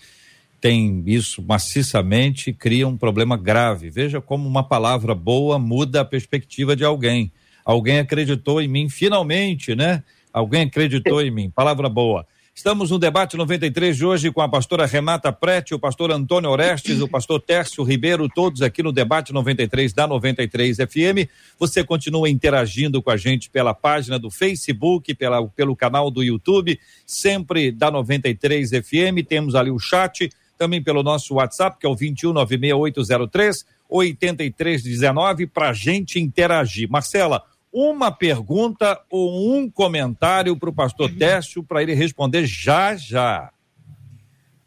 [0.60, 3.90] tem isso maciçamente cria um problema grave.
[3.90, 7.32] Veja como uma palavra boa muda a perspectiva de alguém.
[7.66, 10.04] Alguém acreditou em mim, finalmente, né?
[10.32, 11.50] Alguém acreditou em mim.
[11.50, 12.26] Palavra boa.
[12.56, 17.02] Estamos no debate 93 de hoje com a pastora Renata Prete, o pastor Antônio Orestes,
[17.02, 21.28] o pastor Tércio Ribeiro, todos aqui no debate 93 da 93 FM.
[21.58, 26.80] Você continua interagindo com a gente pela página do Facebook, pela, pelo canal do YouTube,
[27.08, 29.26] sempre da 93 FM.
[29.28, 36.20] Temos ali o chat, também pelo nosso WhatsApp, que é o 2196803 8319, para gente
[36.20, 36.90] interagir.
[36.90, 41.18] Marcela, uma pergunta ou um comentário para o pastor uhum.
[41.18, 43.52] Tércio para ele responder já já.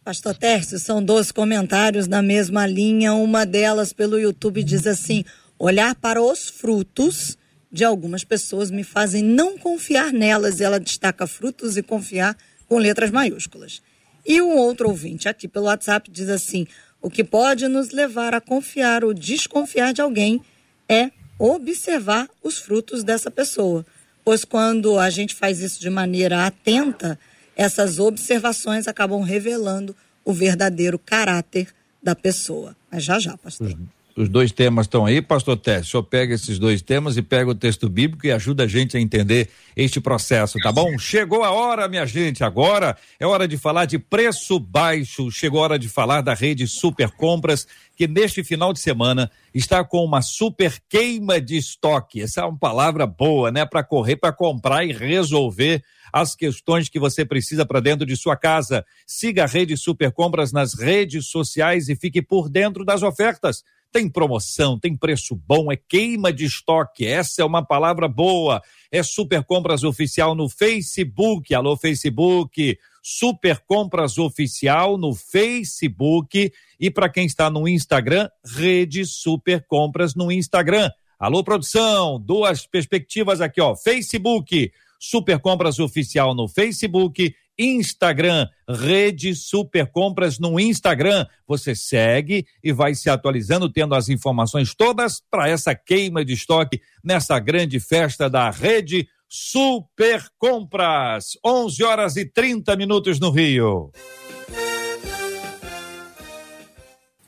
[0.04, 3.14] Pastor Tércio, são dois comentários na mesma linha.
[3.14, 5.24] Uma delas pelo YouTube diz assim:
[5.58, 7.38] olhar para os frutos
[7.72, 10.58] de algumas pessoas me fazem não confiar nelas.
[10.58, 12.36] E ela destaca frutos e confiar
[12.68, 13.82] com letras maiúsculas.
[14.24, 16.66] E um outro ouvinte aqui pelo WhatsApp diz assim:
[17.00, 20.40] o que pode nos levar a confiar ou desconfiar de alguém
[20.88, 23.84] é observar os frutos dessa pessoa.
[24.24, 27.18] Pois quando a gente faz isso de maneira atenta,
[27.54, 29.94] essas observações acabam revelando
[30.24, 31.68] o verdadeiro caráter
[32.02, 32.76] da pessoa.
[32.90, 33.76] Mas já já, pastor.
[34.16, 35.88] Os dois temas estão aí, pastor Tess.
[35.88, 38.96] O senhor pega esses dois temas e pega o texto bíblico e ajuda a gente
[38.96, 40.98] a entender este processo, tá bom?
[40.98, 42.42] Chegou a hora, minha gente.
[42.42, 45.30] Agora é hora de falar de preço baixo.
[45.30, 49.84] Chegou a hora de falar da rede Super Compras que neste final de semana está
[49.84, 52.22] com uma super queima de estoque.
[52.22, 53.66] Essa é uma palavra boa, né?
[53.66, 55.82] Para correr, para comprar e resolver
[56.16, 58.86] as questões que você precisa para dentro de sua casa.
[59.06, 63.62] Siga a Rede Super Compras nas redes sociais e fique por dentro das ofertas.
[63.92, 67.04] Tem promoção, tem preço bom, é queima de estoque.
[67.06, 68.62] Essa é uma palavra boa.
[68.90, 71.54] É Super Compras Oficial no Facebook.
[71.54, 72.78] Alô, Facebook.
[73.02, 76.50] Super Compras Oficial no Facebook
[76.80, 80.90] e para quem está no Instagram, Rede Super Compras no Instagram.
[81.18, 83.76] Alô, produção, duas perspectivas aqui, ó.
[83.76, 84.70] Facebook,
[85.10, 91.26] Super Compras Oficial no Facebook, Instagram, Rede Super Compras no Instagram.
[91.46, 96.80] Você segue e vai se atualizando, tendo as informações todas para essa queima de estoque
[97.02, 103.90] nessa grande festa da Rede Super Compras, 11 horas e 30 minutos no Rio.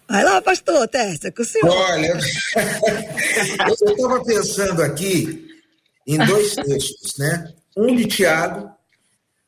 [0.09, 1.69] Vai lá, pastor Tércia, com o senhor.
[1.69, 2.19] Olha,
[3.69, 5.47] eu estava pensando aqui
[6.07, 7.53] em dois textos, né?
[7.81, 8.69] Um de Tiago,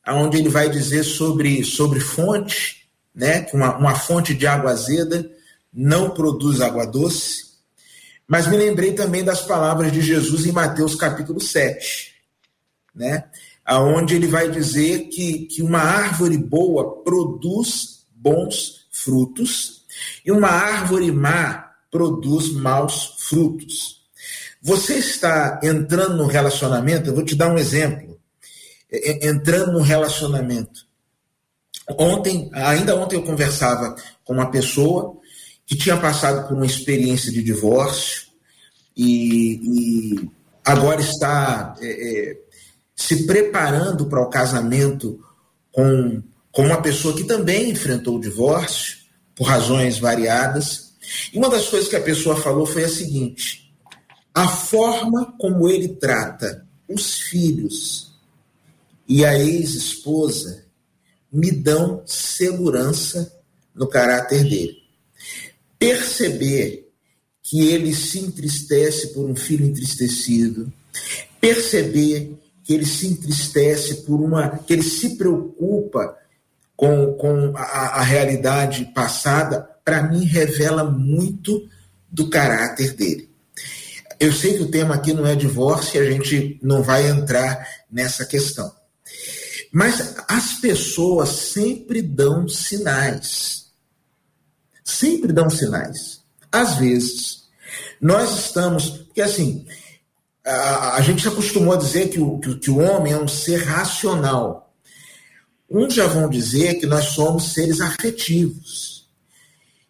[0.07, 3.41] onde ele vai dizer sobre, sobre fonte, né?
[3.41, 5.29] Que uma, uma fonte de água azeda
[5.73, 7.51] não produz água doce.
[8.25, 12.13] Mas me lembrei também das palavras de Jesus em Mateus capítulo 7,
[12.95, 13.25] né?
[13.65, 19.83] Aonde ele vai dizer que, que uma árvore boa produz bons frutos
[20.25, 24.01] e uma árvore má produz maus frutos.
[24.61, 28.10] Você está entrando no relacionamento, eu vou te dar um exemplo.
[28.91, 30.91] Entrando no relacionamento
[31.97, 35.17] Ontem, ainda ontem eu conversava com uma pessoa
[35.65, 38.27] que tinha passado por uma experiência de divórcio
[38.95, 40.29] e, e
[40.65, 42.37] agora está é, é,
[42.95, 45.19] se preparando para o casamento
[45.71, 48.97] com, com uma pessoa que também enfrentou o divórcio
[49.35, 50.93] por razões variadas.
[51.33, 53.73] E uma das coisas que a pessoa falou foi a seguinte:
[54.33, 58.10] a forma como ele trata os filhos
[59.11, 60.63] e a ex-esposa
[61.29, 63.29] me dão segurança
[63.75, 64.77] no caráter dele.
[65.77, 66.89] Perceber
[67.43, 70.71] que ele se entristece por um filho entristecido,
[71.41, 74.47] perceber que ele se entristece por uma.
[74.59, 76.15] que ele se preocupa
[76.73, 81.67] com, com a, a realidade passada, para mim revela muito
[82.09, 83.29] do caráter dele.
[84.17, 87.67] Eu sei que o tema aqui não é divórcio e a gente não vai entrar
[87.91, 88.79] nessa questão.
[89.71, 93.67] Mas as pessoas sempre dão sinais.
[94.83, 96.21] Sempre dão sinais.
[96.51, 97.43] Às vezes,
[98.01, 98.89] nós estamos.
[98.89, 99.65] Porque assim,
[100.45, 103.27] a, a gente se acostumou a dizer que o, que, que o homem é um
[103.27, 104.73] ser racional.
[105.69, 109.07] Uns já vão dizer que nós somos seres afetivos.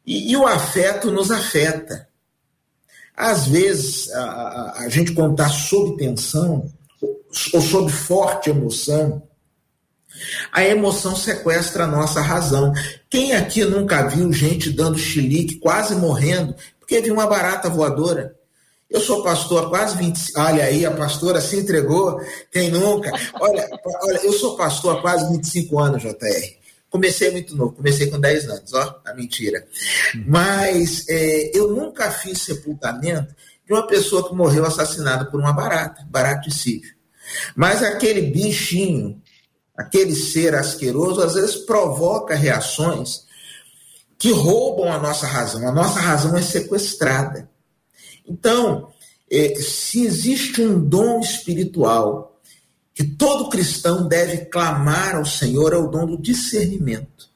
[0.06, 2.08] E, e o afeto nos afeta.
[3.16, 6.72] Às vezes, a, a, a gente, quando está sob tensão,
[7.54, 9.24] ou sob forte emoção,
[10.52, 12.74] a emoção sequestra a nossa razão.
[13.10, 18.36] Quem aqui nunca viu gente dando chilique, quase morrendo, porque viu uma barata voadora?
[18.90, 22.20] Eu sou pastor há quase 20 Olha aí, a pastora se entregou.
[22.52, 23.10] Quem nunca?
[23.40, 23.70] Olha,
[24.02, 26.62] olha, eu sou pastor há quase 25 anos, JR.
[26.90, 29.66] Comecei muito novo, comecei com 10 anos, ó, a mentira.
[30.28, 33.34] Mas é, eu nunca fiz sepultamento
[33.66, 36.94] de uma pessoa que morreu assassinada por uma barata, baraticídio.
[37.56, 39.22] Mas aquele bichinho
[39.82, 43.26] aquele ser asqueroso, às vezes provoca reações
[44.18, 45.68] que roubam a nossa razão.
[45.68, 47.50] A nossa razão é sequestrada.
[48.28, 48.92] Então,
[49.30, 52.40] é, se existe um dom espiritual
[52.94, 57.30] que todo cristão deve clamar ao Senhor, é o dom do discernimento.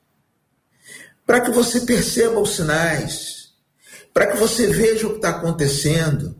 [1.25, 3.53] Para que você perceba os sinais,
[4.13, 6.35] para que você veja o que está acontecendo,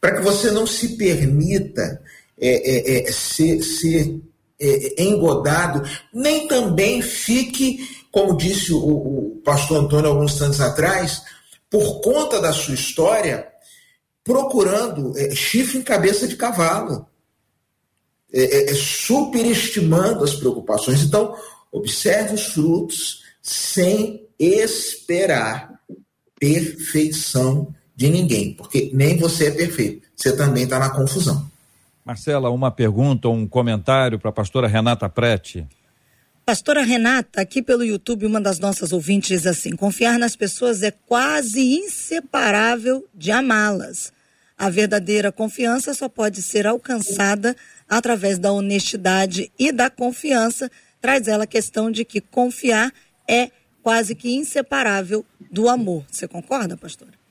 [0.00, 2.00] para que você não se permita
[2.38, 4.20] é, é, é ser, ser
[4.60, 11.22] é, engodado, nem também fique, como disse o, o pastor Antônio alguns anos atrás,
[11.70, 13.46] por conta da sua história,
[14.24, 17.06] procurando é, chifre em cabeça de cavalo,
[18.74, 21.00] superestimando as preocupações.
[21.02, 21.34] Então,
[21.72, 25.80] observe os frutos sem esperar
[26.38, 31.50] perfeição de ninguém, porque nem você é perfeito, você também está na confusão.
[32.06, 35.66] Marcela, uma pergunta, um comentário para a pastora Renata Prete.
[36.44, 40.92] Pastora Renata, aqui pelo YouTube, uma das nossas ouvintes diz assim: confiar nas pessoas é
[40.92, 44.12] quase inseparável de amá-las.
[44.56, 47.56] A verdadeira confiança só pode ser alcançada
[47.88, 50.70] através da honestidade e da confiança.
[51.00, 52.92] Traz ela a questão de que confiar
[53.28, 53.50] é
[53.82, 56.04] quase que inseparável do amor.
[56.08, 57.25] Você concorda, pastora?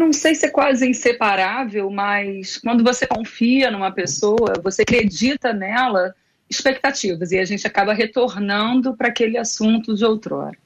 [0.00, 6.14] Não sei se é quase inseparável, mas quando você confia numa pessoa, você acredita nela,
[6.48, 10.56] expectativas, e a gente acaba retornando para aquele assunto de outrora.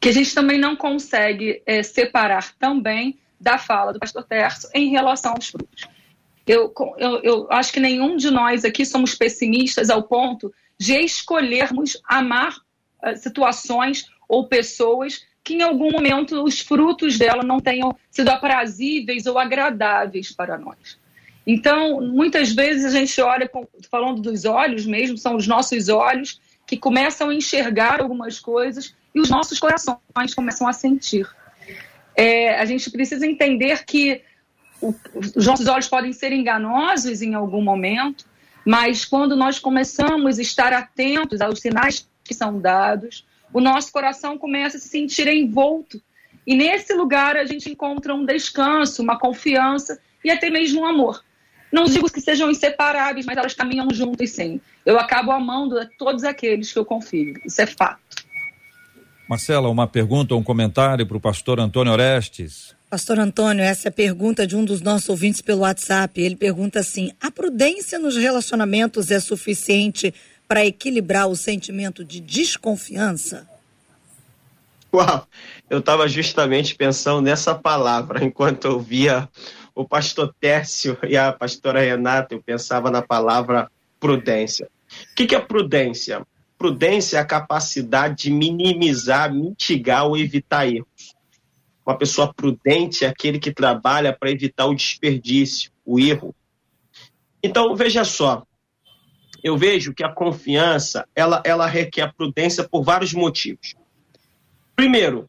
[0.00, 4.88] Que a gente também não consegue é, separar também da fala do pastor Terço em
[4.88, 5.86] relação aos frutos.
[6.46, 12.00] Eu, eu, eu acho que nenhum de nós aqui somos pessimistas ao ponto de escolhermos
[12.08, 12.56] amar
[13.04, 19.24] uh, situações ou pessoas que em algum momento os frutos dela não tenham sido aprazíveis
[19.24, 20.98] ou agradáveis para nós.
[21.46, 23.50] Então, muitas vezes a gente olha,
[23.90, 29.20] falando dos olhos mesmo, são os nossos olhos que começam a enxergar algumas coisas e
[29.20, 31.26] os nossos corações começam a sentir.
[32.14, 34.20] É, a gente precisa entender que
[34.82, 34.94] o,
[35.34, 38.26] os nossos olhos podem ser enganosos em algum momento,
[38.66, 44.36] mas quando nós começamos a estar atentos aos sinais que são dados, o nosso coração
[44.36, 46.00] começa a se sentir envolto.
[46.46, 51.22] E nesse lugar a gente encontra um descanso, uma confiança e até mesmo um amor.
[51.70, 54.60] Não digo que sejam inseparáveis, mas elas caminham juntas sim.
[54.86, 57.34] Eu acabo amando a todos aqueles que eu confio.
[57.44, 58.00] Isso é fato.
[59.28, 62.74] Marcela, uma pergunta ou um comentário para o pastor Antônio Orestes.
[62.88, 66.18] Pastor Antônio, essa é a pergunta de um dos nossos ouvintes pelo WhatsApp.
[66.18, 70.14] Ele pergunta assim: a prudência nos relacionamentos é suficiente
[70.48, 73.48] para equilibrar o sentimento de desconfiança?
[74.92, 75.28] Uau,
[75.68, 79.28] eu estava justamente pensando nessa palavra enquanto eu via
[79.74, 83.70] o pastor Tércio e a pastora Renata, eu pensava na palavra
[84.00, 84.68] prudência.
[85.12, 86.26] O que, que é prudência?
[86.58, 91.14] prudência é a capacidade de minimizar, mitigar ou evitar erros.
[91.86, 96.34] Uma pessoa prudente é aquele que trabalha para evitar o desperdício, o erro.
[97.42, 98.42] Então, veja só,
[99.42, 103.74] eu vejo que a confiança, ela, ela requer prudência por vários motivos.
[104.74, 105.28] Primeiro,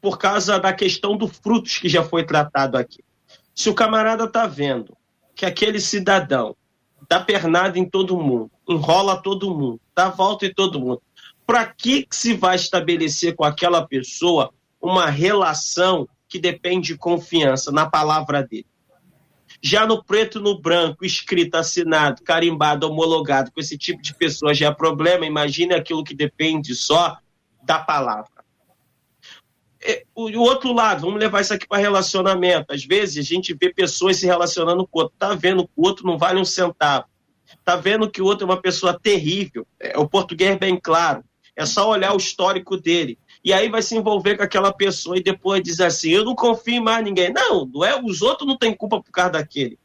[0.00, 3.02] por causa da questão dos frutos que já foi tratado aqui.
[3.54, 4.96] Se o camarada está vendo
[5.34, 6.56] que aquele cidadão
[7.08, 11.02] dá pernada em todo mundo, enrola todo mundo, dá volta em todo mundo,
[11.46, 17.72] para que, que se vai estabelecer com aquela pessoa uma relação que depende de confiança
[17.72, 18.69] na palavra dele?
[19.62, 24.68] Já no preto no branco, escrito, assinado, carimbado, homologado, com esse tipo de pessoa já
[24.68, 27.18] é problema, imagine aquilo que depende só
[27.62, 28.40] da palavra.
[29.82, 32.72] É, o, outro lado, vamos levar isso aqui para relacionamento.
[32.72, 35.86] Às vezes a gente vê pessoas se relacionando com o outro, tá vendo que o
[35.86, 37.06] outro não vale um centavo,
[37.64, 39.66] tá vendo que o outro é uma pessoa terrível.
[39.78, 41.24] É, o português é bem claro.
[41.56, 43.18] É só olhar o histórico dele.
[43.44, 46.74] E aí vai se envolver com aquela pessoa e depois diz assim: eu não confio
[46.74, 47.32] em mais ninguém.
[47.32, 48.00] Não, não é.
[48.02, 49.78] Os outros não têm culpa por causa daquele.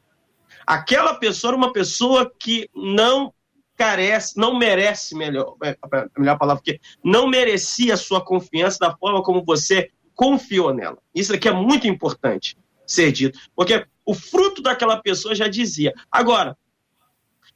[0.66, 3.34] Aquela pessoa era uma pessoa que não
[3.76, 5.78] carece, não merece, melhor, é,
[6.18, 10.98] melhor palavra que não merecia a sua confiança da forma como você confiou nela.
[11.14, 15.94] Isso aqui é muito importante ser dito, porque o fruto daquela pessoa já dizia.
[16.12, 16.58] Agora,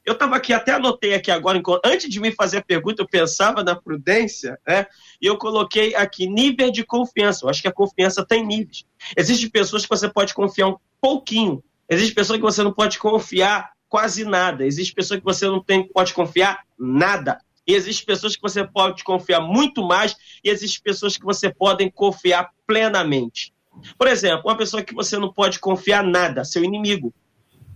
[0.04, 3.62] eu estava aqui, até anotei aqui agora, antes de me fazer a pergunta, eu pensava
[3.62, 4.86] na prudência, né?
[5.20, 7.44] E eu coloquei aqui nível de confiança.
[7.44, 8.84] Eu acho que a confiança tem níveis.
[9.16, 11.62] Existem pessoas que você pode confiar um pouquinho.
[11.88, 14.64] Existem pessoas que você não pode confiar quase nada.
[14.64, 17.38] Existe pessoa que você não tem, pode confiar nada.
[17.66, 21.90] E existe pessoas que você pode confiar muito mais e existe pessoas que você pode
[21.90, 23.52] confiar plenamente.
[23.98, 27.14] Por exemplo, uma pessoa que você não pode confiar nada, seu inimigo.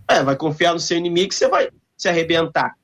[0.07, 2.75] É, vai confiar no seu inimigo, você vai se arrebentar.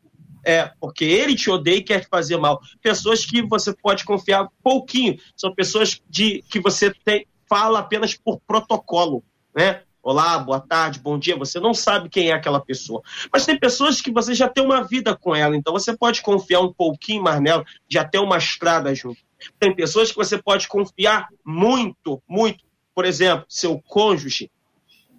[0.43, 2.59] É, porque ele te odeia e quer te fazer mal.
[2.81, 8.39] Pessoas que você pode confiar pouquinho, são pessoas de que você tem, fala apenas por
[8.47, 9.23] protocolo,
[9.55, 9.81] né?
[10.03, 11.37] Olá, boa tarde, bom dia.
[11.37, 13.03] Você não sabe quem é aquela pessoa.
[13.31, 16.61] Mas tem pessoas que você já tem uma vida com ela, então você pode confiar
[16.61, 19.19] um pouquinho mais nela, já ter uma estrada junto.
[19.59, 22.63] Tem pessoas que você pode confiar muito, muito.
[22.95, 24.49] Por exemplo, seu cônjuge,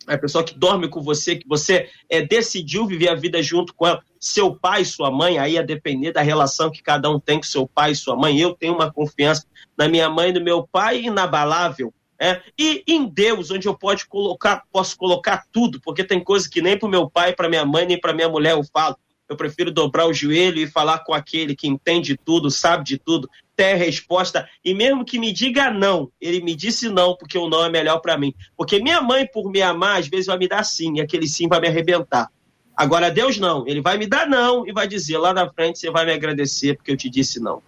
[0.07, 3.86] a pessoa que dorme com você, que você é, decidiu viver a vida junto com
[3.86, 7.44] ela, seu pai, sua mãe, aí a depender da relação que cada um tem com
[7.44, 8.38] seu pai e sua mãe.
[8.38, 9.46] Eu tenho uma confiança
[9.76, 11.92] na minha mãe no meu pai inabalável.
[12.20, 16.62] É, e em Deus, onde eu pode colocar, posso colocar tudo, porque tem coisa que
[16.62, 18.96] nem para meu pai, para minha mãe, nem para minha mulher eu falo.
[19.28, 23.28] Eu prefiro dobrar o joelho e falar com aquele que entende tudo, sabe de tudo,
[23.57, 24.48] tem a resposta.
[24.64, 28.00] E mesmo que me diga não, ele me disse não, porque o não é melhor
[28.00, 28.34] para mim.
[28.57, 31.48] Porque minha mãe, por me amar, às vezes vai me dar sim, e aquele sim
[31.48, 32.28] vai me arrebentar.
[32.76, 35.90] Agora, Deus não, ele vai me dar não e vai dizer lá na frente você
[35.90, 37.62] vai me agradecer porque eu te disse não.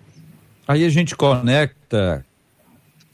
[0.66, 2.24] Aí a gente conecta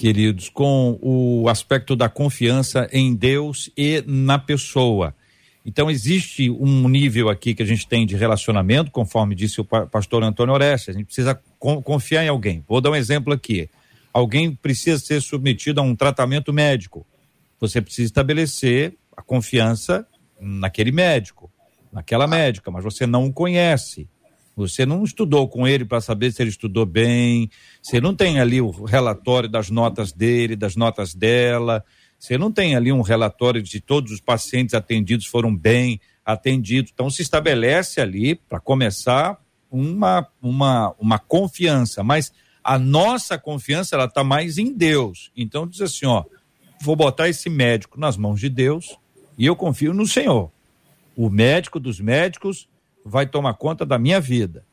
[0.00, 5.14] queridos, com o aspecto da confiança em Deus e na pessoa.
[5.64, 10.22] Então, existe um nível aqui que a gente tem de relacionamento, conforme disse o pastor
[10.22, 10.94] Antônio Orestes.
[10.94, 12.64] A gente precisa confiar em alguém.
[12.66, 13.68] Vou dar um exemplo aqui.
[14.12, 17.06] Alguém precisa ser submetido a um tratamento médico.
[17.61, 20.06] Você precisa estabelecer a confiança
[20.40, 21.50] naquele médico,
[21.92, 24.08] naquela médica, mas você não o conhece.
[24.56, 27.50] Você não estudou com ele para saber se ele estudou bem,
[27.82, 31.84] você não tem ali o relatório das notas dele, das notas dela,
[32.20, 36.92] você não tem ali um relatório de todos os pacientes atendidos foram bem atendidos.
[36.92, 39.40] Então se estabelece ali, para começar,
[39.70, 42.30] uma, uma, uma confiança, mas
[42.62, 45.32] a nossa confiança ela está mais em Deus.
[45.34, 46.24] Então diz assim, ó,
[46.82, 48.98] vou botar esse médico nas mãos de Deus
[49.38, 50.52] e eu confio no Senhor.
[51.16, 52.68] O médico dos médicos
[53.02, 54.66] vai tomar conta da minha vida.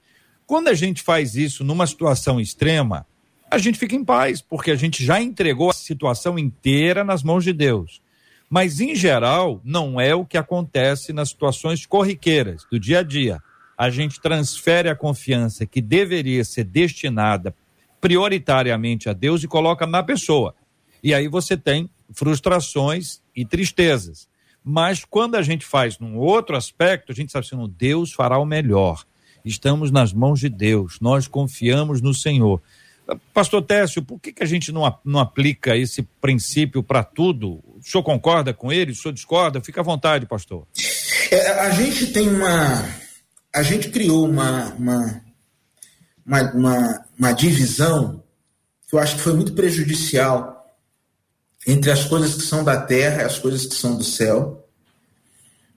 [0.45, 3.07] Quando a gente faz isso numa situação extrema,
[3.49, 7.43] a gente fica em paz, porque a gente já entregou a situação inteira nas mãos
[7.43, 8.01] de Deus.
[8.49, 13.41] Mas, em geral, não é o que acontece nas situações corriqueiras do dia a dia.
[13.77, 17.53] A gente transfere a confiança que deveria ser destinada
[17.99, 20.55] prioritariamente a Deus e coloca na pessoa.
[21.03, 24.27] E aí você tem frustrações e tristezas.
[24.63, 28.45] Mas quando a gente faz num outro aspecto, a gente sabe assim, Deus fará o
[28.45, 29.03] melhor.
[29.43, 32.61] Estamos nas mãos de Deus, nós confiamos no Senhor.
[33.34, 37.64] Pastor Técio, por que, que a gente não, não aplica esse princípio para tudo?
[37.76, 38.91] O senhor concorda com ele?
[38.91, 39.62] O senhor discorda?
[39.62, 40.68] Fica à vontade, pastor.
[41.32, 42.84] É, a gente tem uma.
[43.53, 45.22] A gente criou uma, uma,
[46.26, 48.24] uma, uma, uma divisão
[48.88, 50.66] que eu acho que foi muito prejudicial
[51.66, 54.66] entre as coisas que são da terra e as coisas que são do céu,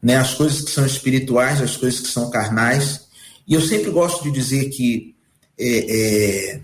[0.02, 0.16] né?
[0.16, 3.08] as coisas que são espirituais, as coisas que são carnais.
[3.46, 5.16] E eu sempre gosto de dizer que
[5.58, 6.60] é, é,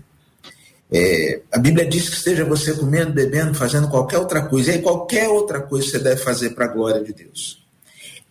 [0.91, 4.71] é, a Bíblia diz que esteja você comendo, bebendo, fazendo qualquer outra coisa.
[4.71, 7.65] E aí, qualquer outra coisa você deve fazer para a glória de Deus.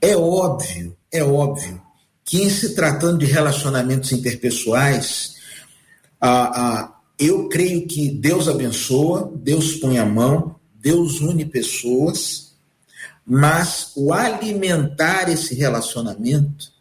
[0.00, 1.82] É óbvio, é óbvio
[2.24, 5.36] que em se tratando de relacionamentos interpessoais,
[6.20, 12.54] a, a, eu creio que Deus abençoa, Deus põe a mão, Deus une pessoas,
[13.24, 16.72] mas o alimentar esse relacionamento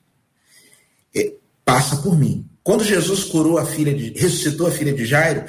[1.15, 2.47] é, passa por mim.
[2.65, 5.45] Quando Jesus curou a filha de, ressuscitou a filha de Jairo,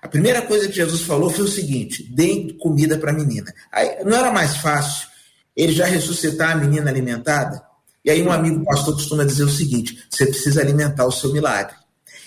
[0.00, 3.52] a primeira coisa que Jesus falou foi o seguinte: dê comida para a menina.
[3.72, 5.08] Aí, não era mais fácil
[5.56, 7.60] ele já ressuscitar a menina alimentada?
[8.04, 11.74] E aí um amigo pastor costuma dizer o seguinte: você precisa alimentar o seu milagre.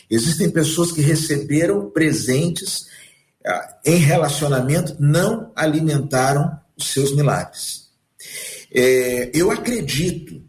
[0.10, 2.88] Existem pessoas que receberam presentes
[3.46, 7.88] ah, em relacionamento, não alimentaram os seus milagres.
[8.76, 10.44] É, eu acredito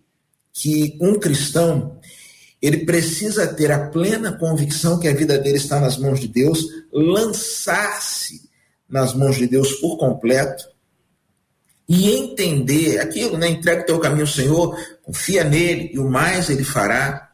[0.52, 1.93] que um cristão
[2.64, 6.64] ele precisa ter a plena convicção que a vida dele está nas mãos de Deus,
[6.90, 8.48] lançar-se
[8.88, 10.64] nas mãos de Deus por completo
[11.86, 13.48] e entender aquilo, né?
[13.48, 17.30] Entrega o teu caminho ao Senhor, confia nele e o mais ele fará.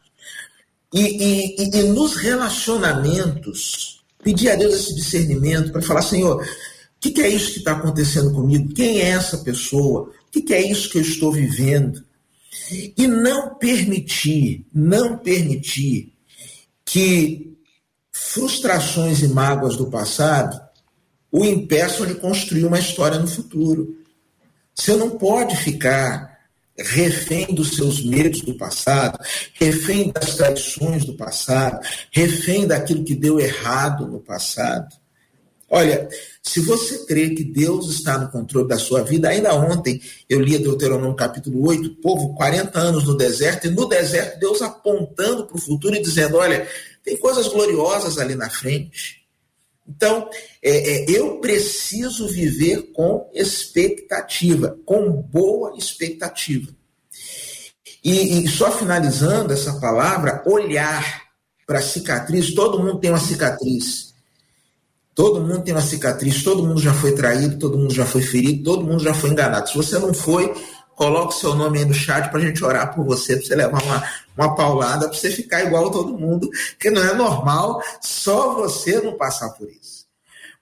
[0.93, 6.47] E, e, e, nos relacionamentos, pedir a Deus esse discernimento para falar: Senhor, o
[6.99, 8.75] que, que, é isso que está acontecendo comigo?
[8.75, 10.11] Quem é essa pessoa?
[10.11, 12.05] O que, que é isso que eu estou vivendo?
[12.71, 16.13] E não permitir, não permitir
[16.85, 17.57] que
[18.13, 20.61] frustrações e mágoas do passado
[21.33, 23.97] o impeçam de construir uma história no futuro.
[24.75, 26.31] Você não pode ficar
[26.77, 29.19] refém dos seus medos do passado,
[29.55, 31.79] refém das traições do passado,
[32.11, 35.00] refém daquilo que deu errado no passado.
[35.73, 36.09] Olha,
[36.43, 40.59] se você crê que Deus está no controle da sua vida, ainda ontem eu li
[40.59, 45.61] Deuteronômio capítulo 8, povo 40 anos no deserto, e no deserto Deus apontando para o
[45.61, 46.69] futuro e dizendo: olha,
[47.05, 49.21] tem coisas gloriosas ali na frente.
[49.89, 50.29] Então,
[50.61, 56.69] é, é, eu preciso viver com expectativa, com boa expectativa.
[58.03, 61.23] E, e só finalizando essa palavra, olhar
[61.65, 64.10] para a cicatriz, todo mundo tem uma cicatriz.
[65.21, 68.65] Todo mundo tem uma cicatriz, todo mundo já foi traído, todo mundo já foi ferido,
[68.65, 69.69] todo mundo já foi enganado.
[69.69, 70.51] Se você não foi,
[70.97, 73.83] coloque seu nome aí no chat para a gente orar por você, para você levar
[73.83, 74.03] uma,
[74.35, 76.49] uma paulada, para você ficar igual a todo mundo,
[76.79, 80.07] que não é normal só você não passar por isso.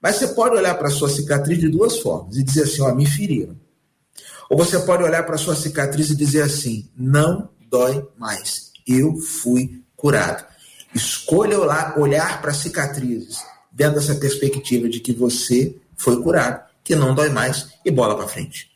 [0.02, 2.92] Mas você pode olhar para a sua cicatriz de duas formas e dizer assim: ó,
[2.92, 3.54] me feriram.
[4.50, 9.84] Ou você pode olhar para sua cicatriz e dizer assim: não dói mais, eu fui
[9.94, 10.44] curado.
[10.92, 11.60] Escolha
[11.96, 13.38] olhar para cicatrizes
[13.78, 18.26] dentro dessa perspectiva de que você foi curado, que não dói mais e bola para
[18.26, 18.68] frente.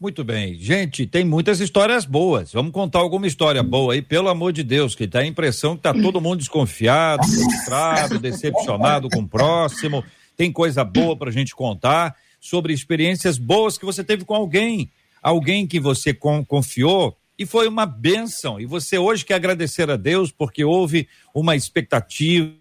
[0.00, 0.54] Muito bem.
[0.56, 2.52] Gente, tem muitas histórias boas.
[2.52, 5.82] Vamos contar alguma história boa aí, pelo amor de Deus, que dá a impressão que
[5.82, 10.04] tá todo mundo desconfiado, frustrado, decepcionado com o próximo.
[10.36, 14.90] Tem coisa boa para a gente contar sobre experiências boas que você teve com alguém,
[15.22, 18.60] alguém que você confiou e foi uma bênção.
[18.60, 22.57] E você hoje quer agradecer a Deus porque houve uma expectativa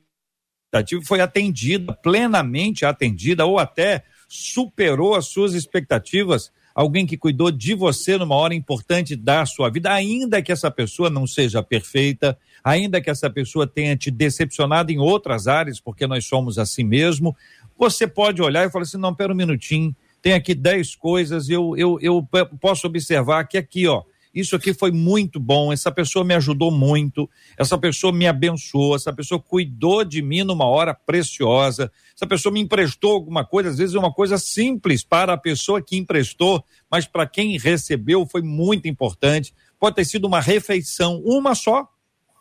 [0.67, 6.51] expectativa foi atendida, plenamente atendida, ou até superou as suas expectativas.
[6.75, 11.09] Alguém que cuidou de você numa hora importante da sua vida, ainda que essa pessoa
[11.09, 16.25] não seja perfeita, ainda que essa pessoa tenha te decepcionado em outras áreas, porque nós
[16.25, 17.35] somos assim mesmo,
[17.77, 21.75] você pode olhar e falar assim: não, pera um minutinho, tem aqui dez coisas, eu,
[21.77, 22.27] eu, eu
[22.59, 24.03] posso observar que aqui, ó,
[24.39, 29.11] isso aqui foi muito bom, essa pessoa me ajudou muito, essa pessoa me abençoou, essa
[29.11, 33.95] pessoa cuidou de mim numa hora preciosa, essa pessoa me emprestou alguma coisa, às vezes
[33.95, 38.87] é uma coisa simples para a pessoa que emprestou, mas para quem recebeu foi muito
[38.87, 39.53] importante.
[39.79, 41.87] Pode ter sido uma refeição, uma só,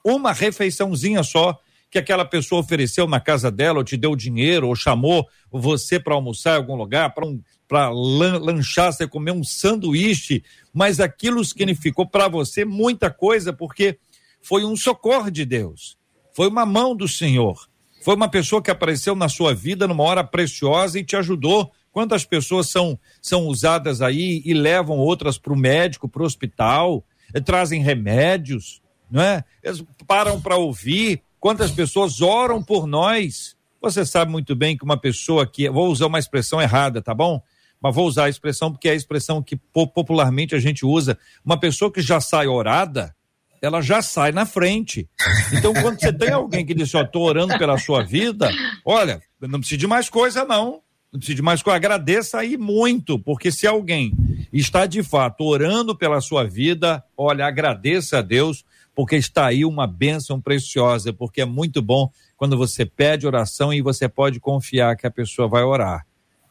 [0.04, 1.58] uma refeiçãozinha só,
[1.90, 6.14] que aquela pessoa ofereceu na casa dela, ou te deu dinheiro, ou chamou você para
[6.14, 10.42] almoçar em algum lugar, para um, para lanchar, você comer um sanduíche,
[10.72, 13.98] mas aquilo significou para você muita coisa, porque
[14.40, 15.96] foi um socorro de Deus,
[16.32, 17.68] foi uma mão do Senhor,
[18.02, 21.72] foi uma pessoa que apareceu na sua vida numa hora preciosa e te ajudou.
[21.90, 27.02] Quantas pessoas são, são usadas aí e levam outras para o médico, para o hospital,
[27.34, 29.42] eh, trazem remédios, não é?
[29.60, 31.20] Eles param para ouvir.
[31.40, 33.56] Quantas pessoas oram por nós?
[33.80, 37.42] Você sabe muito bem que uma pessoa que, vou usar uma expressão errada, tá bom?
[37.80, 41.18] Mas vou usar a expressão porque é a expressão que popularmente a gente usa.
[41.44, 43.14] Uma pessoa que já sai orada,
[43.60, 45.08] ela já sai na frente.
[45.52, 48.50] Então, quando você tem alguém que diz, ó, tô orando pela sua vida,
[48.84, 50.82] olha, não precisa de mais coisa, não.
[51.12, 51.76] Não precisa de mais coisa.
[51.76, 54.12] Agradeça aí muito, porque se alguém
[54.52, 58.64] está de fato orando pela sua vida, olha, agradeça a Deus,
[58.94, 63.80] porque está aí uma bênção preciosa, porque é muito bom quando você pede oração e
[63.80, 66.06] você pode confiar que a pessoa vai orar.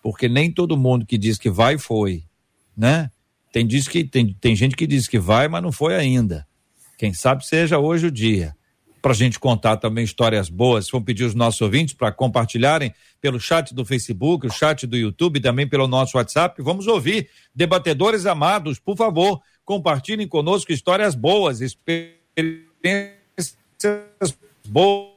[0.05, 2.25] Porque nem todo mundo que diz que vai, foi,
[2.77, 3.09] né?
[3.51, 6.45] Tem, diz que, tem, tem gente que diz que vai, mas não foi ainda.
[6.95, 8.55] Quem sabe seja hoje o dia.
[9.01, 13.39] Para a gente contar também histórias boas, vamos pedir os nossos ouvintes para compartilharem pelo
[13.39, 16.61] chat do Facebook, o chat do YouTube, também pelo nosso WhatsApp.
[16.61, 17.27] Vamos ouvir.
[17.55, 23.57] Debatedores amados, por favor, compartilhem conosco histórias boas, experiências
[24.67, 25.15] boas.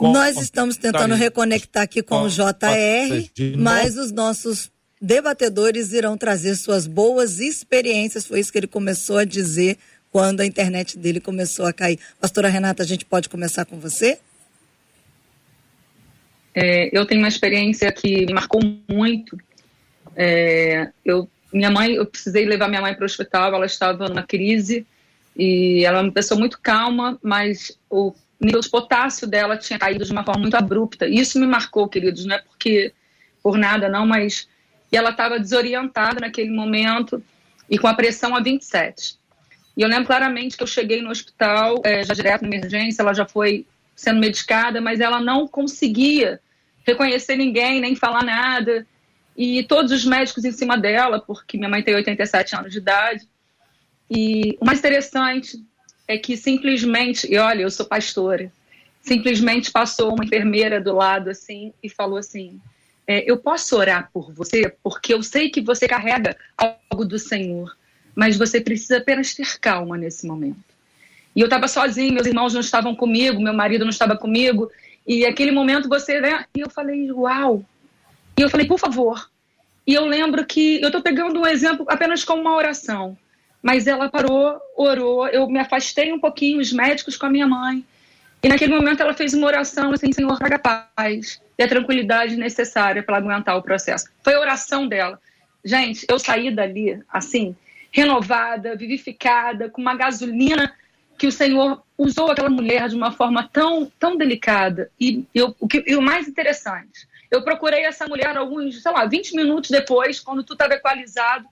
[0.00, 4.70] Nós estamos tentando reconectar aqui com o JR, mas os nossos
[5.00, 8.26] debatedores irão trazer suas boas experiências.
[8.26, 9.78] Foi isso que ele começou a dizer
[10.10, 11.98] quando a internet dele começou a cair.
[12.20, 14.18] Pastora Renata, a gente pode começar com você?
[16.54, 19.36] É, eu tenho uma experiência que me marcou muito.
[20.16, 23.54] É, eu, minha mãe, eu precisei levar minha mãe para o hospital.
[23.54, 24.86] Ela estava numa crise
[25.36, 28.14] e ela é uma pessoa muito calma, mas o
[28.44, 31.06] nível de potássio dela tinha caído de uma forma muito abrupta.
[31.06, 32.92] Isso me marcou, queridos, não é porque
[33.42, 34.48] por nada não, mas
[34.90, 37.22] e ela estava desorientada naquele momento
[37.68, 39.18] e com a pressão a 27.
[39.76, 43.12] E eu lembro claramente que eu cheguei no hospital, é, já direto na emergência, ela
[43.12, 43.66] já foi
[43.96, 46.40] sendo medicada, mas ela não conseguia
[46.86, 48.86] reconhecer ninguém, nem falar nada.
[49.36, 53.28] E todos os médicos em cima dela, porque minha mãe tem 87 anos de idade.
[54.08, 55.60] E o mais interessante
[56.06, 58.52] é que simplesmente, e olha, eu sou pastora,
[59.00, 62.60] simplesmente passou uma enfermeira do lado assim e falou assim:
[63.06, 67.76] é, eu posso orar por você, porque eu sei que você carrega algo do Senhor,
[68.14, 70.74] mas você precisa apenas ter calma nesse momento.
[71.36, 74.70] E eu estava sozinha, meus irmãos não estavam comigo, meu marido não estava comigo,
[75.06, 76.46] e aquele momento você, né?
[76.56, 77.64] E eu falei, uau!
[78.38, 79.28] E eu falei, por favor.
[79.86, 83.18] E eu lembro que eu estou pegando um exemplo apenas como uma oração,
[83.64, 87.82] mas ela parou, orou, eu me afastei um pouquinho, os médicos com a minha mãe,
[88.42, 93.02] e naquele momento ela fez uma oração assim, Senhor, traga paz e a tranquilidade necessária
[93.02, 94.10] para aguentar o processo.
[94.22, 95.18] Foi a oração dela.
[95.64, 97.56] Gente, eu saí dali assim,
[97.90, 100.70] renovada, vivificada, com uma gasolina
[101.16, 104.90] que o Senhor usou aquela mulher de uma forma tão, tão delicada.
[105.00, 109.06] E, eu, o, que, e o mais interessante, eu procurei essa mulher alguns, sei lá,
[109.06, 111.48] 20 minutos depois, quando tudo estava equalizado,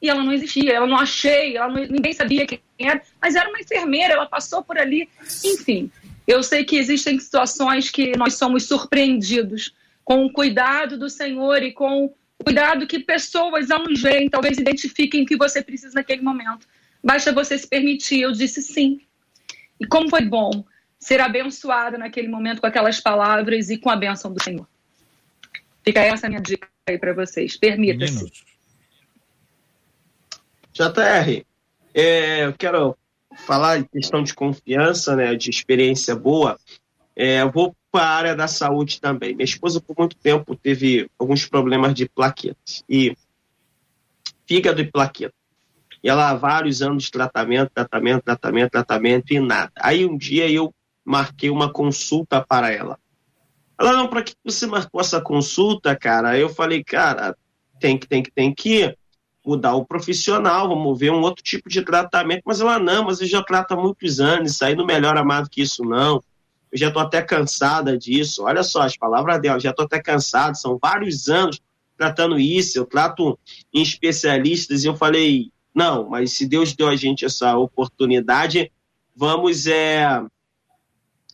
[0.00, 3.48] e ela não existia, ela não achei, ela não, ninguém sabia quem era, mas era
[3.48, 5.08] uma enfermeira, ela passou por ali,
[5.44, 5.90] enfim.
[6.26, 9.74] Eu sei que existem situações que nós somos surpreendidos
[10.04, 14.58] com o cuidado do Senhor e com o cuidado que pessoas ao nos verem talvez
[14.58, 16.66] identifiquem que você precisa naquele momento.
[17.02, 18.20] Basta você se permitir.
[18.20, 19.00] Eu disse sim.
[19.80, 20.64] E como foi bom
[20.98, 24.66] ser abençoada naquele momento com aquelas palavras e com a bênção do Senhor.
[25.84, 27.56] Fica essa minha dica aí para vocês.
[27.56, 28.30] Permita-se.
[30.78, 31.44] JR,
[31.92, 32.96] é, eu quero
[33.46, 36.56] falar em questão de confiança, né, de experiência boa,
[37.16, 39.34] é, eu vou para a área da saúde também.
[39.34, 42.84] Minha esposa, por muito tempo, teve alguns problemas de plaquetas.
[42.88, 43.16] E
[44.46, 45.34] fígado e plaqueta.
[46.02, 49.72] E ela, vários anos de tratamento, tratamento, tratamento, tratamento e nada.
[49.80, 50.72] Aí um dia eu
[51.04, 53.00] marquei uma consulta para ela.
[53.80, 56.38] Ela, não, para que você marcou essa consulta, cara?
[56.38, 57.36] Eu falei, cara,
[57.80, 58.96] tem que, tem que, tem que
[59.48, 62.42] mudar o profissional, vamos ver um outro tipo de tratamento.
[62.44, 65.48] Mas ela, não, mas eu já trato há muitos anos, isso aí não melhora mais
[65.48, 66.22] que isso, não.
[66.70, 68.44] Eu já estou até cansada disso.
[68.44, 71.58] Olha só as palavras dela, já estou até cansado, são vários anos
[71.96, 73.36] tratando isso, eu trato
[73.74, 78.70] em especialistas, e eu falei, não, mas se Deus deu a gente essa oportunidade,
[79.16, 80.22] vamos é,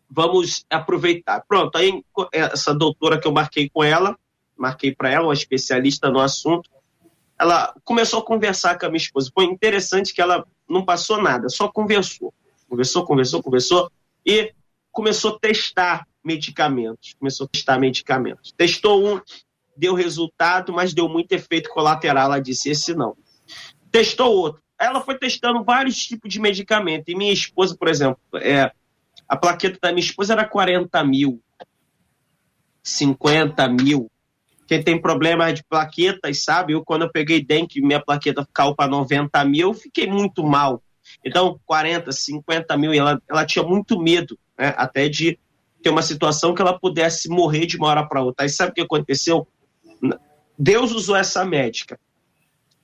[0.08, 1.44] vamos aproveitar.
[1.46, 2.02] Pronto, aí
[2.32, 4.16] essa doutora que eu marquei com ela,
[4.56, 6.70] marquei para ela, uma especialista no assunto,
[7.38, 9.30] ela começou a conversar com a minha esposa.
[9.34, 12.32] Foi interessante que ela não passou nada, só conversou.
[12.68, 13.90] Conversou, conversou, conversou
[14.24, 14.52] e
[14.90, 17.14] começou a testar medicamentos.
[17.18, 18.52] Começou a testar medicamentos.
[18.56, 19.20] Testou um,
[19.76, 22.26] deu resultado, mas deu muito efeito colateral.
[22.26, 23.16] Ela disse: esse não.
[23.90, 24.62] Testou outro.
[24.78, 27.08] Ela foi testando vários tipos de medicamento.
[27.08, 28.72] E minha esposa, por exemplo, é,
[29.28, 31.40] a plaqueta da minha esposa era 40 mil,
[32.82, 34.10] 50 mil.
[34.66, 36.72] Quem tem problema de plaquetas, sabe?
[36.72, 40.82] Eu, quando eu peguei dengue, minha plaqueta caiu para 90 mil, eu fiquei muito mal.
[41.24, 44.74] Então, 40, 50 mil, ela, ela tinha muito medo, né?
[44.76, 45.38] Até de
[45.82, 48.46] ter uma situação que ela pudesse morrer de uma hora para outra.
[48.46, 49.46] E sabe o que aconteceu?
[50.58, 52.00] Deus usou essa médica.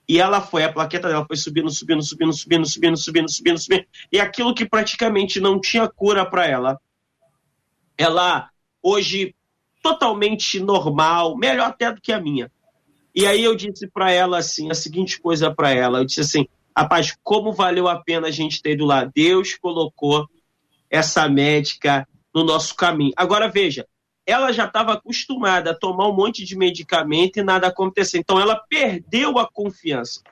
[0.06, 3.86] E ela foi, a plaqueta dela foi subindo, subindo, subindo, subindo, subindo, subindo, subindo, subindo.
[4.12, 6.80] E aquilo que praticamente não tinha cura para ela,
[7.96, 8.50] ela
[8.82, 9.34] hoje
[9.82, 12.50] totalmente normal, melhor até do que a minha.
[13.14, 16.46] E aí eu disse para ela assim, a seguinte coisa para ela, eu disse assim,
[16.76, 19.04] rapaz, como valeu a pena a gente ter ido lá?
[19.04, 20.28] Deus colocou
[20.88, 23.12] essa médica no nosso caminho.
[23.16, 23.86] Agora veja,
[24.24, 28.18] ela já estava acostumada a tomar um monte de medicamento e nada acontecer.
[28.18, 30.22] Então ela perdeu a confiança.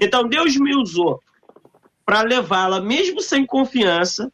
[0.00, 1.20] Então Deus me usou
[2.04, 4.32] para levá-la, mesmo sem confiança.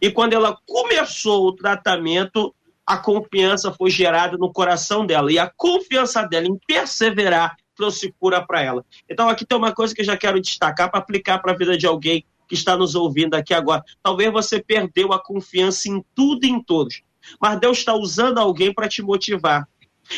[0.00, 2.54] E quando ela começou o tratamento,
[2.88, 5.30] a confiança foi gerada no coração dela.
[5.30, 8.84] E a confiança dela em perseverar trouxe cura para ela.
[9.06, 11.76] Então aqui tem uma coisa que eu já quero destacar para aplicar para a vida
[11.76, 13.84] de alguém que está nos ouvindo aqui agora.
[14.02, 17.02] Talvez você perdeu a confiança em tudo e em todos,
[17.38, 19.68] mas Deus está usando alguém para te motivar.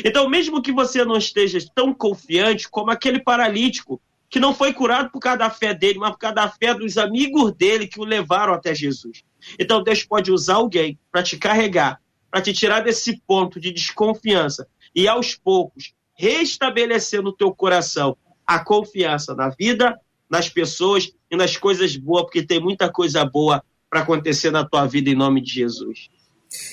[0.05, 5.11] Então, mesmo que você não esteja tão confiante como aquele paralítico que não foi curado
[5.11, 8.05] por causa da fé dele, mas por causa da fé dos amigos dele que o
[8.05, 9.25] levaram até Jesus.
[9.59, 12.01] Então, Deus pode usar alguém para te carregar,
[12.31, 18.17] para te tirar desse ponto de desconfiança e, aos poucos, restabelecer no teu coração
[18.47, 23.63] a confiança na vida, nas pessoas e nas coisas boas, porque tem muita coisa boa
[23.89, 26.09] para acontecer na tua vida em nome de Jesus.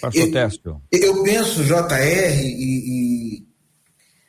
[0.01, 0.81] Pastor Técio.
[0.91, 3.47] Eu, penso, JR e, e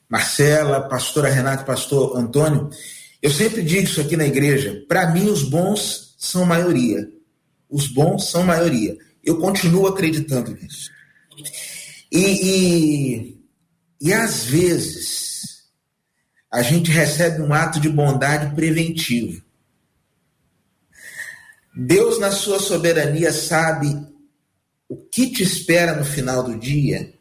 [0.08, 2.70] Marcela, pastora Renata, pastor Antônio,
[3.20, 4.84] eu sempre digo isso aqui na igreja.
[4.88, 7.08] Para mim, os bons são maioria.
[7.68, 8.96] Os bons são maioria.
[9.22, 10.90] Eu continuo acreditando nisso.
[12.10, 13.44] E, e,
[14.00, 15.68] e às vezes,
[16.50, 19.42] a gente recebe um ato de bondade preventivo.
[21.74, 23.86] Deus, na sua soberania, sabe
[24.88, 27.14] o que te espera no final do dia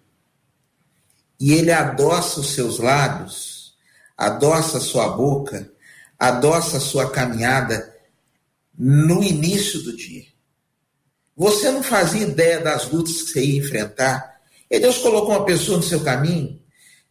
[1.39, 3.75] e ele adoça os seus lábios,
[4.17, 5.71] adoça a sua boca,
[6.17, 7.95] adoça a sua caminhada
[8.77, 10.25] no início do dia.
[11.37, 14.39] Você não fazia ideia das lutas que você ia enfrentar.
[14.69, 16.59] E Deus colocou uma pessoa no seu caminho,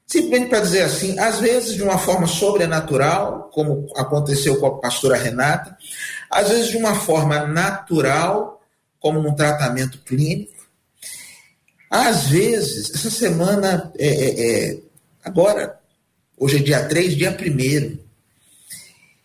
[0.05, 5.17] simplesmente para dizer assim, às vezes de uma forma sobrenatural, como aconteceu com a pastora
[5.17, 5.79] Renata,
[6.29, 8.61] às vezes de uma forma natural,
[8.99, 10.57] como num tratamento clínico.
[11.89, 14.79] Às vezes, essa semana, é, é, é
[15.25, 15.79] agora,
[16.37, 17.99] hoje é dia 3, dia 1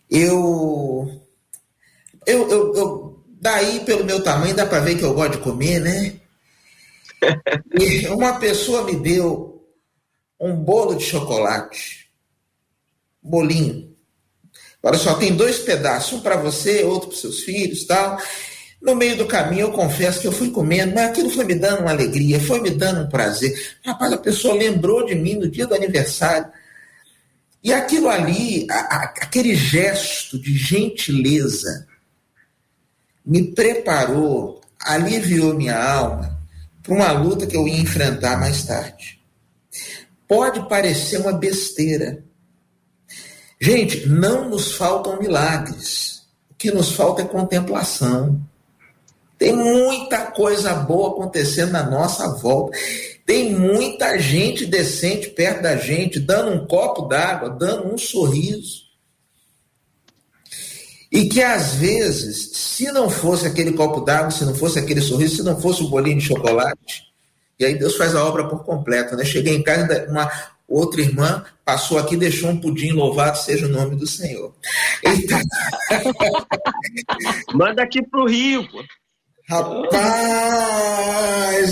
[0.08, 1.22] eu,
[2.26, 3.01] eu, eu, eu,
[3.42, 6.14] daí pelo meu tamanho dá para ver que eu gosto de comer, né?
[7.78, 9.64] E uma pessoa me deu
[10.40, 12.08] um bolo de chocolate,
[13.22, 13.94] bolinho.
[14.82, 18.18] Olha só, tem dois pedaços, um para você, outro para seus filhos, tal.
[18.80, 21.82] No meio do caminho, eu confesso que eu fui comendo, mas aquilo foi me dando
[21.82, 23.76] uma alegria, foi me dando um prazer.
[23.84, 26.50] Rapaz, a pessoa lembrou de mim no dia do aniversário.
[27.62, 31.86] E aquilo ali, a, a, aquele gesto de gentileza,
[33.24, 36.38] me preparou, aliviou minha alma
[36.82, 39.20] para uma luta que eu ia enfrentar mais tarde.
[40.26, 42.24] Pode parecer uma besteira.
[43.60, 46.22] Gente, não nos faltam milagres.
[46.50, 48.40] O que nos falta é contemplação.
[49.38, 52.76] Tem muita coisa boa acontecendo na nossa volta.
[53.24, 58.81] Tem muita gente decente perto da gente, dando um copo d'água, dando um sorriso.
[61.12, 65.36] E que às vezes, se não fosse aquele copo d'água, se não fosse aquele sorriso,
[65.36, 67.12] se não fosse o bolinho de chocolate,
[67.60, 69.22] e aí Deus faz a obra por completo, né?
[69.22, 70.32] Cheguei em casa, uma
[70.66, 74.54] outra irmã passou aqui e deixou um pudim, louvado seja o nome do Senhor.
[75.04, 75.38] Então...
[77.54, 78.82] Manda aqui pro Rio, pô.
[79.50, 79.84] Rapaz,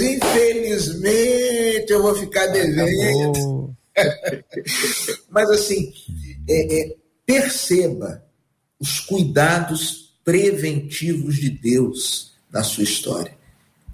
[0.02, 3.74] infelizmente eu vou ficar devendo.
[5.30, 5.90] Mas assim,
[6.46, 8.22] é, é, perceba
[8.80, 13.36] os cuidados preventivos de Deus na sua história.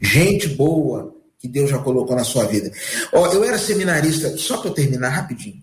[0.01, 2.71] Gente boa que Deus já colocou na sua vida.
[3.13, 5.63] Ó, eu era seminarista, só para eu terminar rapidinho.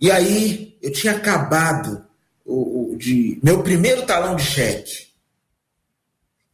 [0.00, 2.04] E aí eu tinha acabado
[2.44, 5.06] o, o de meu primeiro talão de cheque.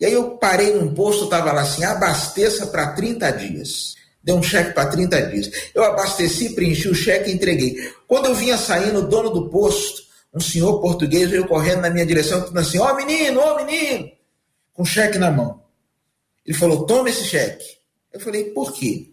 [0.01, 3.95] E aí eu parei num posto, estava lá assim, abasteça para 30 dias.
[4.23, 5.51] Deu um cheque para 30 dias.
[5.75, 7.77] Eu abasteci, preenchi o cheque e entreguei.
[8.07, 10.03] Quando eu vinha saindo, o dono do posto,
[10.35, 13.65] um senhor português, veio correndo na minha direção, dizendo assim, ó oh, menino, ó oh,
[13.65, 14.11] menino,
[14.73, 15.63] com cheque na mão.
[16.45, 17.65] Ele falou, toma esse cheque.
[18.13, 19.09] Eu falei, por quê?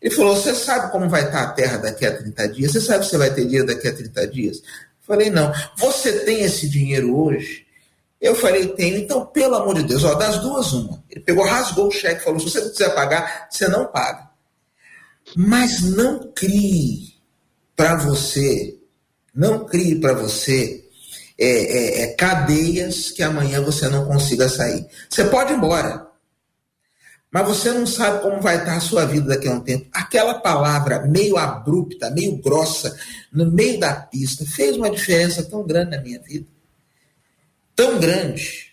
[0.00, 2.72] Ele falou, você sabe como vai estar a terra daqui a 30 dias?
[2.72, 4.58] Você sabe se você vai ter dinheiro daqui a 30 dias?
[4.58, 4.62] Eu
[5.06, 5.52] falei, não.
[5.76, 7.66] Você tem esse dinheiro hoje?
[8.20, 11.02] Eu falei, tenho, então, pelo amor de Deus, ó, das duas, uma.
[11.10, 14.30] Ele pegou, rasgou o cheque, falou: se você não quiser pagar, você não paga.
[15.36, 17.14] Mas não crie
[17.74, 18.75] para você,
[19.36, 20.82] não crie para você
[21.38, 24.86] é, é, é, cadeias que amanhã você não consiga sair.
[25.10, 26.06] Você pode ir embora,
[27.30, 29.86] mas você não sabe como vai estar a sua vida daqui a um tempo.
[29.92, 32.98] Aquela palavra meio abrupta, meio grossa,
[33.30, 36.46] no meio da pista, fez uma diferença tão grande na minha vida.
[37.74, 38.72] Tão grande.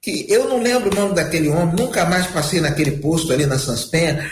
[0.00, 3.58] Que eu não lembro o nome daquele homem, nunca mais passei naquele posto ali na
[3.58, 4.30] Sanspenha,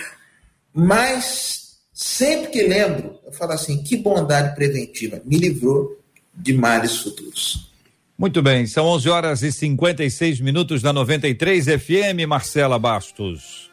[0.73, 1.64] mas
[1.95, 5.97] sempre que lembro, eu falo assim: que bondade preventiva, me livrou
[6.35, 7.73] de males futuros.
[8.19, 13.71] Muito bem, são 11 horas e 56 minutos da 93 FM, Marcela Bastos.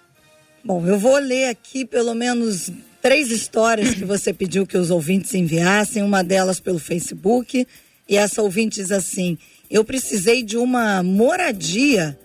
[0.64, 5.34] Bom, eu vou ler aqui pelo menos três histórias que você pediu que os ouvintes
[5.34, 7.68] enviassem, uma delas pelo Facebook,
[8.08, 9.38] e essa ouvinte diz assim:
[9.70, 12.18] Eu precisei de uma moradia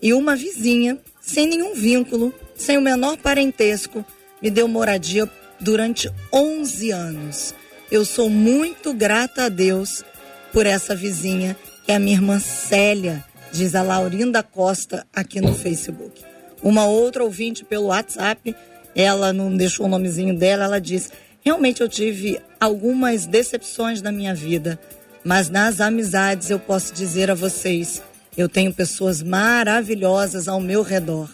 [0.00, 4.04] e uma vizinha, sem nenhum vínculo, sem o menor parentesco,
[4.46, 5.28] me deu moradia
[5.58, 7.52] durante 11 anos.
[7.90, 10.04] Eu sou muito grata a Deus
[10.52, 15.52] por essa vizinha, que é a minha irmã Célia, diz a Laurinda Costa aqui no
[15.52, 16.22] Facebook.
[16.62, 18.54] Uma outra ouvinte pelo WhatsApp,
[18.94, 21.10] ela não deixou o nomezinho dela, ela diz:
[21.44, 24.78] Realmente eu tive algumas decepções na minha vida,
[25.24, 28.00] mas nas amizades eu posso dizer a vocês,
[28.38, 31.28] eu tenho pessoas maravilhosas ao meu redor.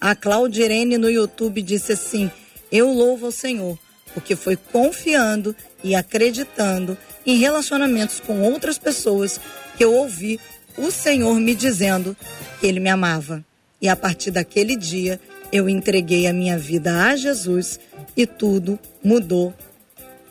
[0.00, 2.30] A Claudirene no YouTube disse assim:
[2.74, 3.78] Eu louvo ao Senhor,
[4.12, 5.54] porque foi confiando
[5.84, 9.40] e acreditando em relacionamentos com outras pessoas
[9.76, 10.40] que eu ouvi
[10.76, 12.16] o Senhor me dizendo
[12.58, 13.44] que Ele me amava.
[13.80, 15.20] E a partir daquele dia
[15.52, 17.78] eu entreguei a minha vida a Jesus
[18.16, 19.54] e tudo mudou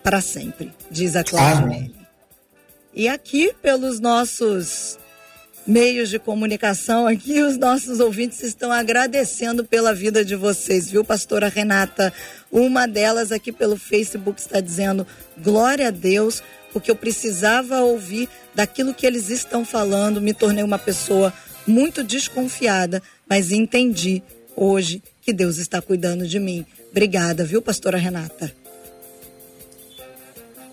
[0.04, 1.90] para sempre, diz a Cláudia.
[2.94, 5.00] E aqui, pelos nossos
[5.66, 11.48] meios de comunicação aqui, os nossos ouvintes estão agradecendo pela vida de vocês, viu, pastora
[11.48, 12.14] Renata?
[12.52, 15.08] Uma delas aqui pelo Facebook está dizendo:
[15.38, 16.42] glória a Deus
[16.74, 21.32] porque eu precisava ouvir daquilo que eles estão falando, me tornei uma pessoa
[21.68, 24.24] muito desconfiada, mas entendi
[24.56, 26.66] hoje que Deus está cuidando de mim.
[26.92, 28.52] Obrigada, viu, pastora Renata?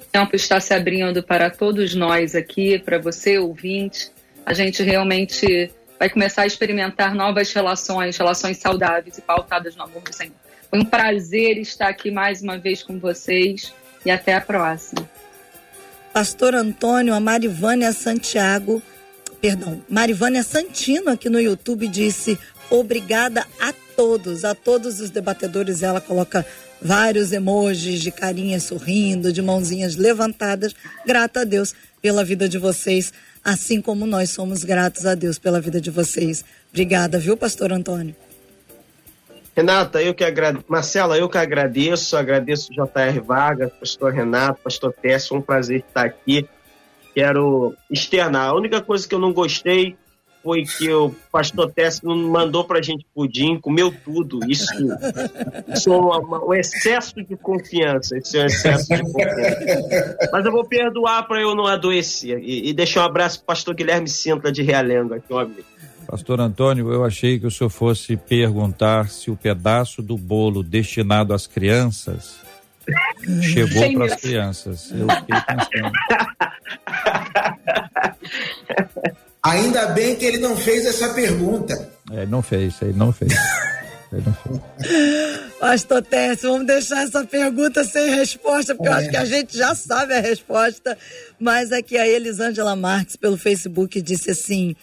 [0.00, 4.10] O tempo está se abrindo para todos nós aqui, para você, ouvinte.
[4.44, 10.02] A gente realmente vai começar a experimentar novas relações, relações saudáveis e pautadas no amor
[10.02, 10.34] do Senhor.
[10.70, 13.72] Foi um prazer estar aqui mais uma vez com vocês
[14.04, 15.08] e até a próxima.
[16.12, 18.82] Pastor Antônio, a Marivânia Santiago,
[19.40, 22.38] perdão, Marivânia Santino aqui no YouTube disse
[22.70, 25.82] obrigada a todos, a todos os debatedores.
[25.82, 26.46] Ela coloca
[26.80, 30.74] vários emojis de carinha sorrindo, de mãozinhas levantadas.
[31.06, 33.12] Grata a Deus pela vida de vocês,
[33.44, 36.44] assim como nós somos gratos a Deus pela vida de vocês.
[36.70, 38.14] Obrigada, viu, Pastor Antônio?
[39.56, 40.64] Renata, eu que agradeço.
[40.68, 46.06] Marcela, eu que agradeço, agradeço o JR Vargas, pastor Renato, pastor Tess, um prazer estar
[46.06, 46.48] aqui.
[47.14, 48.48] Quero externar.
[48.48, 49.96] A única coisa que eu não gostei
[50.42, 54.40] foi que o pastor Tess não mandou pra gente pudim, comeu tudo.
[54.48, 54.72] Isso,
[55.74, 58.16] isso é um excesso de confiança.
[58.16, 60.18] Isso é um excesso de confiança.
[60.32, 62.38] Mas eu vou perdoar para eu não adoecer.
[62.42, 65.64] E, e deixar um abraço pro pastor Guilherme Sinta de Realengo, aqui, amigo.
[66.06, 71.32] Pastor Antônio, eu achei que o senhor fosse perguntar se o pedaço do bolo destinado
[71.32, 72.40] às crianças
[73.42, 74.90] chegou para as crianças.
[74.90, 75.92] Eu fiquei pensando.
[79.42, 81.90] Ainda bem que ele não fez essa pergunta.
[82.12, 83.32] É, não fez, ele não fez.
[84.12, 85.40] Ele não fez.
[85.60, 88.92] Pastor Tércio, vamos deixar essa pergunta sem resposta, porque é.
[88.92, 90.98] eu acho que a gente já sabe a resposta.
[91.38, 94.74] Mas aqui a Elisângela Marques, pelo Facebook, disse assim: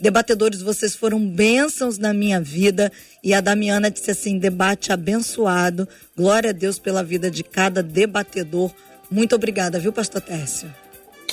[0.00, 2.92] Debatedores, vocês foram bênçãos na minha vida.
[3.22, 5.88] E a Damiana disse assim: debate abençoado.
[6.16, 8.70] Glória a Deus pela vida de cada debatedor.
[9.10, 10.72] Muito obrigada, viu, Pastor Tércio?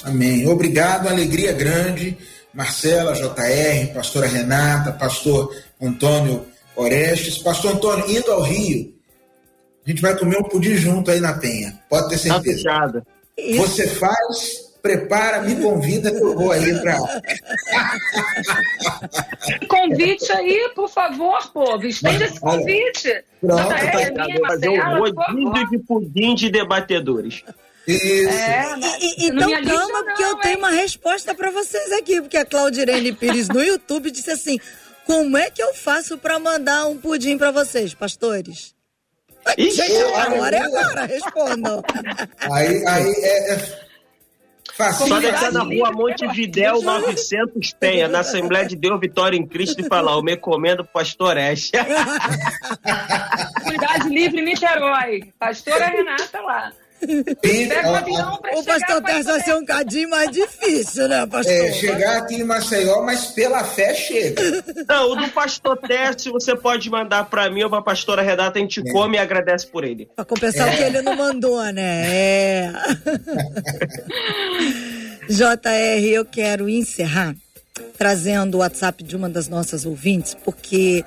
[0.04, 0.48] Amém.
[0.48, 2.18] Obrigado, alegria grande.
[2.56, 6.46] Marcela, JR, pastora Renata, pastor Antônio
[6.76, 7.38] Orestes.
[7.38, 8.94] Pastor Antônio, indo ao Rio,
[9.86, 11.80] a gente vai comer um pudim junto aí na Penha.
[11.90, 12.64] Pode ter tá certeza.
[12.64, 13.04] Tá
[13.58, 17.00] Você faz prepara, me convida que eu vou aí para.
[19.68, 21.88] convite aí, por favor, povo.
[21.88, 23.24] Estende esse convite.
[23.42, 27.44] Pronto, tá, é, tá, fazer um rodízio de pudim de debatedores.
[27.88, 28.30] Isso.
[28.30, 32.46] É, e, e, então calma, porque eu tenho uma resposta para vocês aqui, porque a
[32.46, 34.60] Claudirene Pires no YouTube disse assim:
[35.06, 38.74] como é que eu faço para mandar um pudim para vocês, pastores?
[39.58, 41.84] Ixi, Gente, agora é agora, respondam.
[42.52, 43.58] Aí, aí é, é
[44.94, 49.88] só deixar na rua Montevidéu 900 Penha, na Assembleia de Deus Vitória em Cristo e
[49.88, 51.36] falar: Eu me recomendo Pastor.
[53.62, 55.32] Comunidade Livre Niterói.
[55.38, 56.74] Pastora Renata lá.
[57.42, 61.54] Pega o avião pra O pastor Tércio vai ser um cadinho mais difícil, né, pastor?
[61.54, 64.42] É, chegar aqui em Maceió, mas pela fé chega.
[64.88, 68.62] Não, o do pastor Tércio você pode mandar pra mim ou pra pastora Renata, a
[68.62, 68.92] gente é.
[68.92, 70.10] come e agradece por ele.
[70.16, 70.74] Pra compensar é.
[70.74, 72.06] o que ele não mandou, né?
[72.08, 72.72] É.
[75.28, 77.36] JR, eu quero encerrar
[77.98, 81.04] trazendo o WhatsApp de uma das nossas ouvintes, porque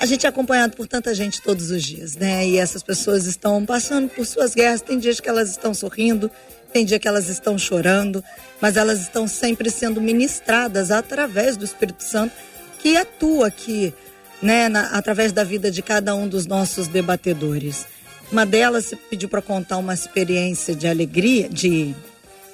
[0.00, 2.46] a gente é acompanhado por tanta gente todos os dias, né?
[2.46, 4.80] E essas pessoas estão passando por suas guerras.
[4.80, 6.30] Tem dias que elas estão sorrindo,
[6.72, 8.22] tem dia que elas estão chorando,
[8.60, 12.32] mas elas estão sempre sendo ministradas através do Espírito Santo
[12.78, 13.92] que atua aqui,
[14.40, 17.84] né, na, através da vida de cada um dos nossos debatedores.
[18.30, 21.92] Uma delas pediu para contar uma experiência de alegria, de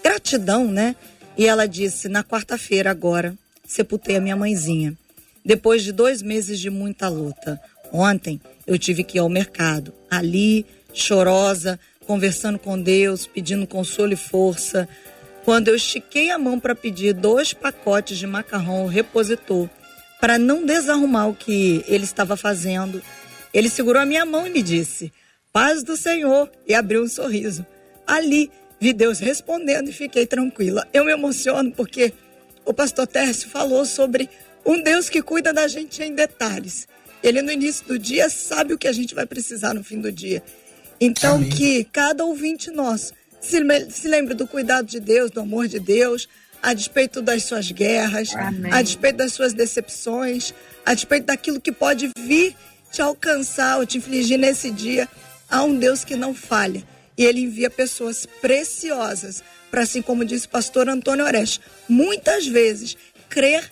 [0.02, 0.96] gratidão, né?
[1.36, 3.34] E ela disse: na quarta-feira agora,
[3.66, 4.96] sepultei a minha mãezinha
[5.44, 7.60] depois de dois meses de muita luta.
[7.92, 14.16] Ontem eu tive que ir ao mercado, ali, chorosa, conversando com Deus, pedindo consolo e
[14.16, 14.88] força.
[15.44, 19.68] Quando eu estiquei a mão para pedir dois pacotes de macarrão repositor,
[20.20, 23.02] para não desarrumar o que ele estava fazendo,
[23.52, 25.12] ele segurou a minha mão e me disse:
[25.52, 27.66] Paz do Senhor, e abriu um sorriso.
[28.06, 30.86] Ali vi Deus respondendo e fiquei tranquila.
[30.92, 32.12] Eu me emociono porque
[32.64, 34.28] o pastor Tércio falou sobre
[34.64, 36.88] um Deus que cuida da gente em detalhes.
[37.22, 40.12] Ele no início do dia sabe o que a gente vai precisar no fim do
[40.12, 40.42] dia.
[41.00, 41.50] Então Amém.
[41.50, 43.58] que cada ouvinte nosso se,
[43.90, 46.28] se lembre do cuidado de Deus, do amor de Deus,
[46.62, 48.72] a despeito das suas guerras, Amém.
[48.72, 50.54] a despeito das suas decepções,
[50.84, 52.56] a despeito daquilo que pode vir
[52.90, 55.08] te alcançar ou te infligir nesse dia.
[55.50, 56.82] Há um Deus que não falha.
[57.16, 62.96] E ele envia pessoas preciosas para, assim como disse o pastor Antônio Oreste, muitas vezes
[63.28, 63.70] crer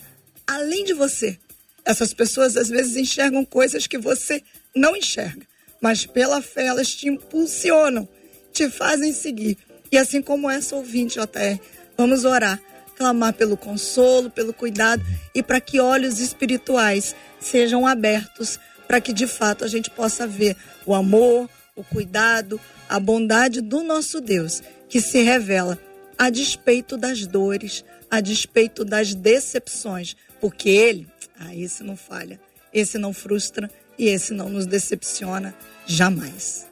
[0.55, 1.38] além de você.
[1.84, 4.42] Essas pessoas às vezes enxergam coisas que você
[4.74, 5.46] não enxerga,
[5.80, 8.09] mas pela fé elas te impulsionam,
[8.53, 9.59] te fazem seguir.
[9.90, 11.61] E assim como essa ouvinte, JR,
[11.96, 12.61] vamos orar,
[12.96, 19.26] clamar pelo consolo, pelo cuidado e para que olhos espirituais sejam abertos para que de
[19.26, 25.00] fato a gente possa ver o amor, o cuidado, a bondade do nosso Deus, que
[25.00, 25.78] se revela
[26.18, 31.07] a despeito das dores, a despeito das decepções, porque ele,
[31.38, 32.40] ah, esse não falha,
[32.74, 35.55] esse não frustra e esse não nos decepciona
[35.86, 36.66] jamais.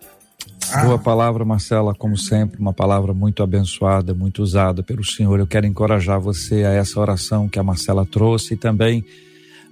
[0.83, 5.39] Boa palavra, Marcela, como sempre, uma palavra muito abençoada, muito usada pelo Senhor.
[5.39, 9.05] Eu quero encorajar você a essa oração que a Marcela trouxe e também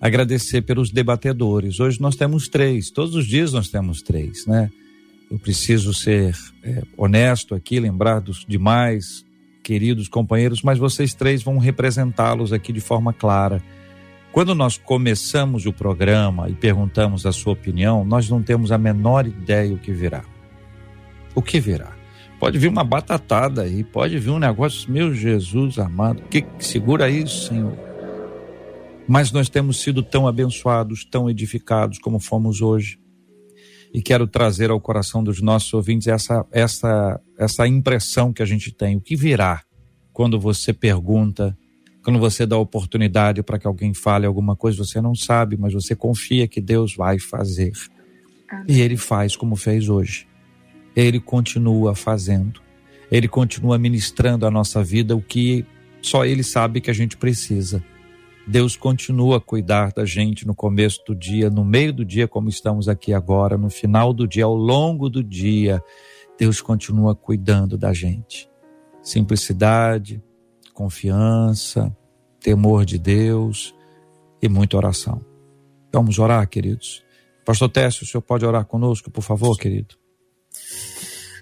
[0.01, 1.81] agradecer pelos debatedores.
[1.81, 4.71] Hoje nós temos três, todos os dias nós temos três, né?
[5.29, 9.25] Eu preciso ser é, honesto aqui, lembrar dos demais
[9.65, 13.61] queridos companheiros, mas vocês três vão representá-los aqui de forma clara.
[14.33, 19.27] Quando nós começamos o programa e perguntamos a sua opinião, nós não temos a menor
[19.27, 20.23] ideia o que virá.
[21.35, 21.97] O que virá?
[22.39, 27.49] Pode vir uma batatada aí, pode vir um negócio, meu Jesus amado, que segura isso,
[27.49, 27.77] Senhor.
[29.09, 32.99] Mas nós temos sido tão abençoados, tão edificados como fomos hoje.
[33.93, 38.71] E quero trazer ao coração dos nossos ouvintes essa essa essa impressão que a gente
[38.71, 39.63] tem, o que virá
[40.13, 41.57] quando você pergunta
[42.09, 45.95] quando você dá oportunidade para que alguém fale alguma coisa, você não sabe, mas você
[45.95, 47.71] confia que Deus vai fazer.
[48.49, 48.65] Amém.
[48.67, 50.27] E Ele faz como fez hoje.
[50.97, 52.63] Ele continua fazendo.
[53.13, 55.67] Ele continua ministrando à nossa vida o que
[56.01, 57.85] só Ele sabe que a gente precisa.
[58.47, 62.49] Deus continua a cuidar da gente no começo do dia, no meio do dia, como
[62.49, 65.79] estamos aqui agora, no final do dia, ao longo do dia.
[66.39, 68.49] Deus continua cuidando da gente.
[69.03, 70.23] Simplicidade,
[70.73, 71.95] confiança,
[72.49, 73.75] temor de Deus
[74.41, 75.21] e muita oração.
[75.93, 77.05] Vamos orar, queridos.
[77.45, 79.97] Pastor Técio, o senhor pode orar conosco, por favor, querido?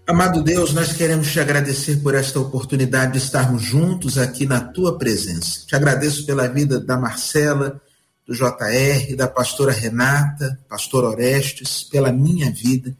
[0.05, 4.99] Amado Deus, nós queremos te agradecer por esta oportunidade de estarmos juntos aqui na tua
[4.99, 5.65] presença.
[5.65, 7.81] Te agradeço pela vida da Marcela,
[8.27, 12.97] do JR, da pastora Renata, pastor Orestes, pela minha vida.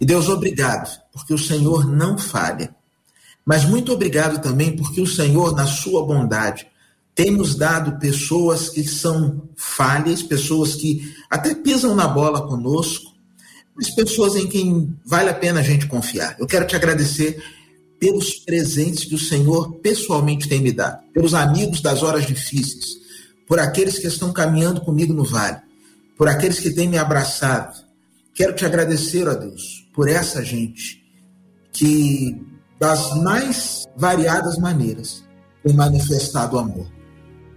[0.00, 2.74] E Deus, obrigado, porque o Senhor não falha.
[3.46, 6.66] Mas muito obrigado também porque o Senhor, na sua bondade,
[7.18, 13.12] tem nos dado pessoas que são falhas, pessoas que até pisam na bola conosco,
[13.74, 16.36] mas pessoas em quem vale a pena a gente confiar.
[16.38, 17.42] Eu quero te agradecer
[17.98, 22.86] pelos presentes que o Senhor pessoalmente tem me dado, pelos amigos das horas difíceis,
[23.48, 25.58] por aqueles que estão caminhando comigo no vale,
[26.16, 27.84] por aqueles que têm me abraçado.
[28.32, 31.04] Quero te agradecer, ó Deus, por essa gente
[31.72, 32.40] que,
[32.78, 35.24] das mais variadas maneiras,
[35.64, 36.97] tem manifestado amor.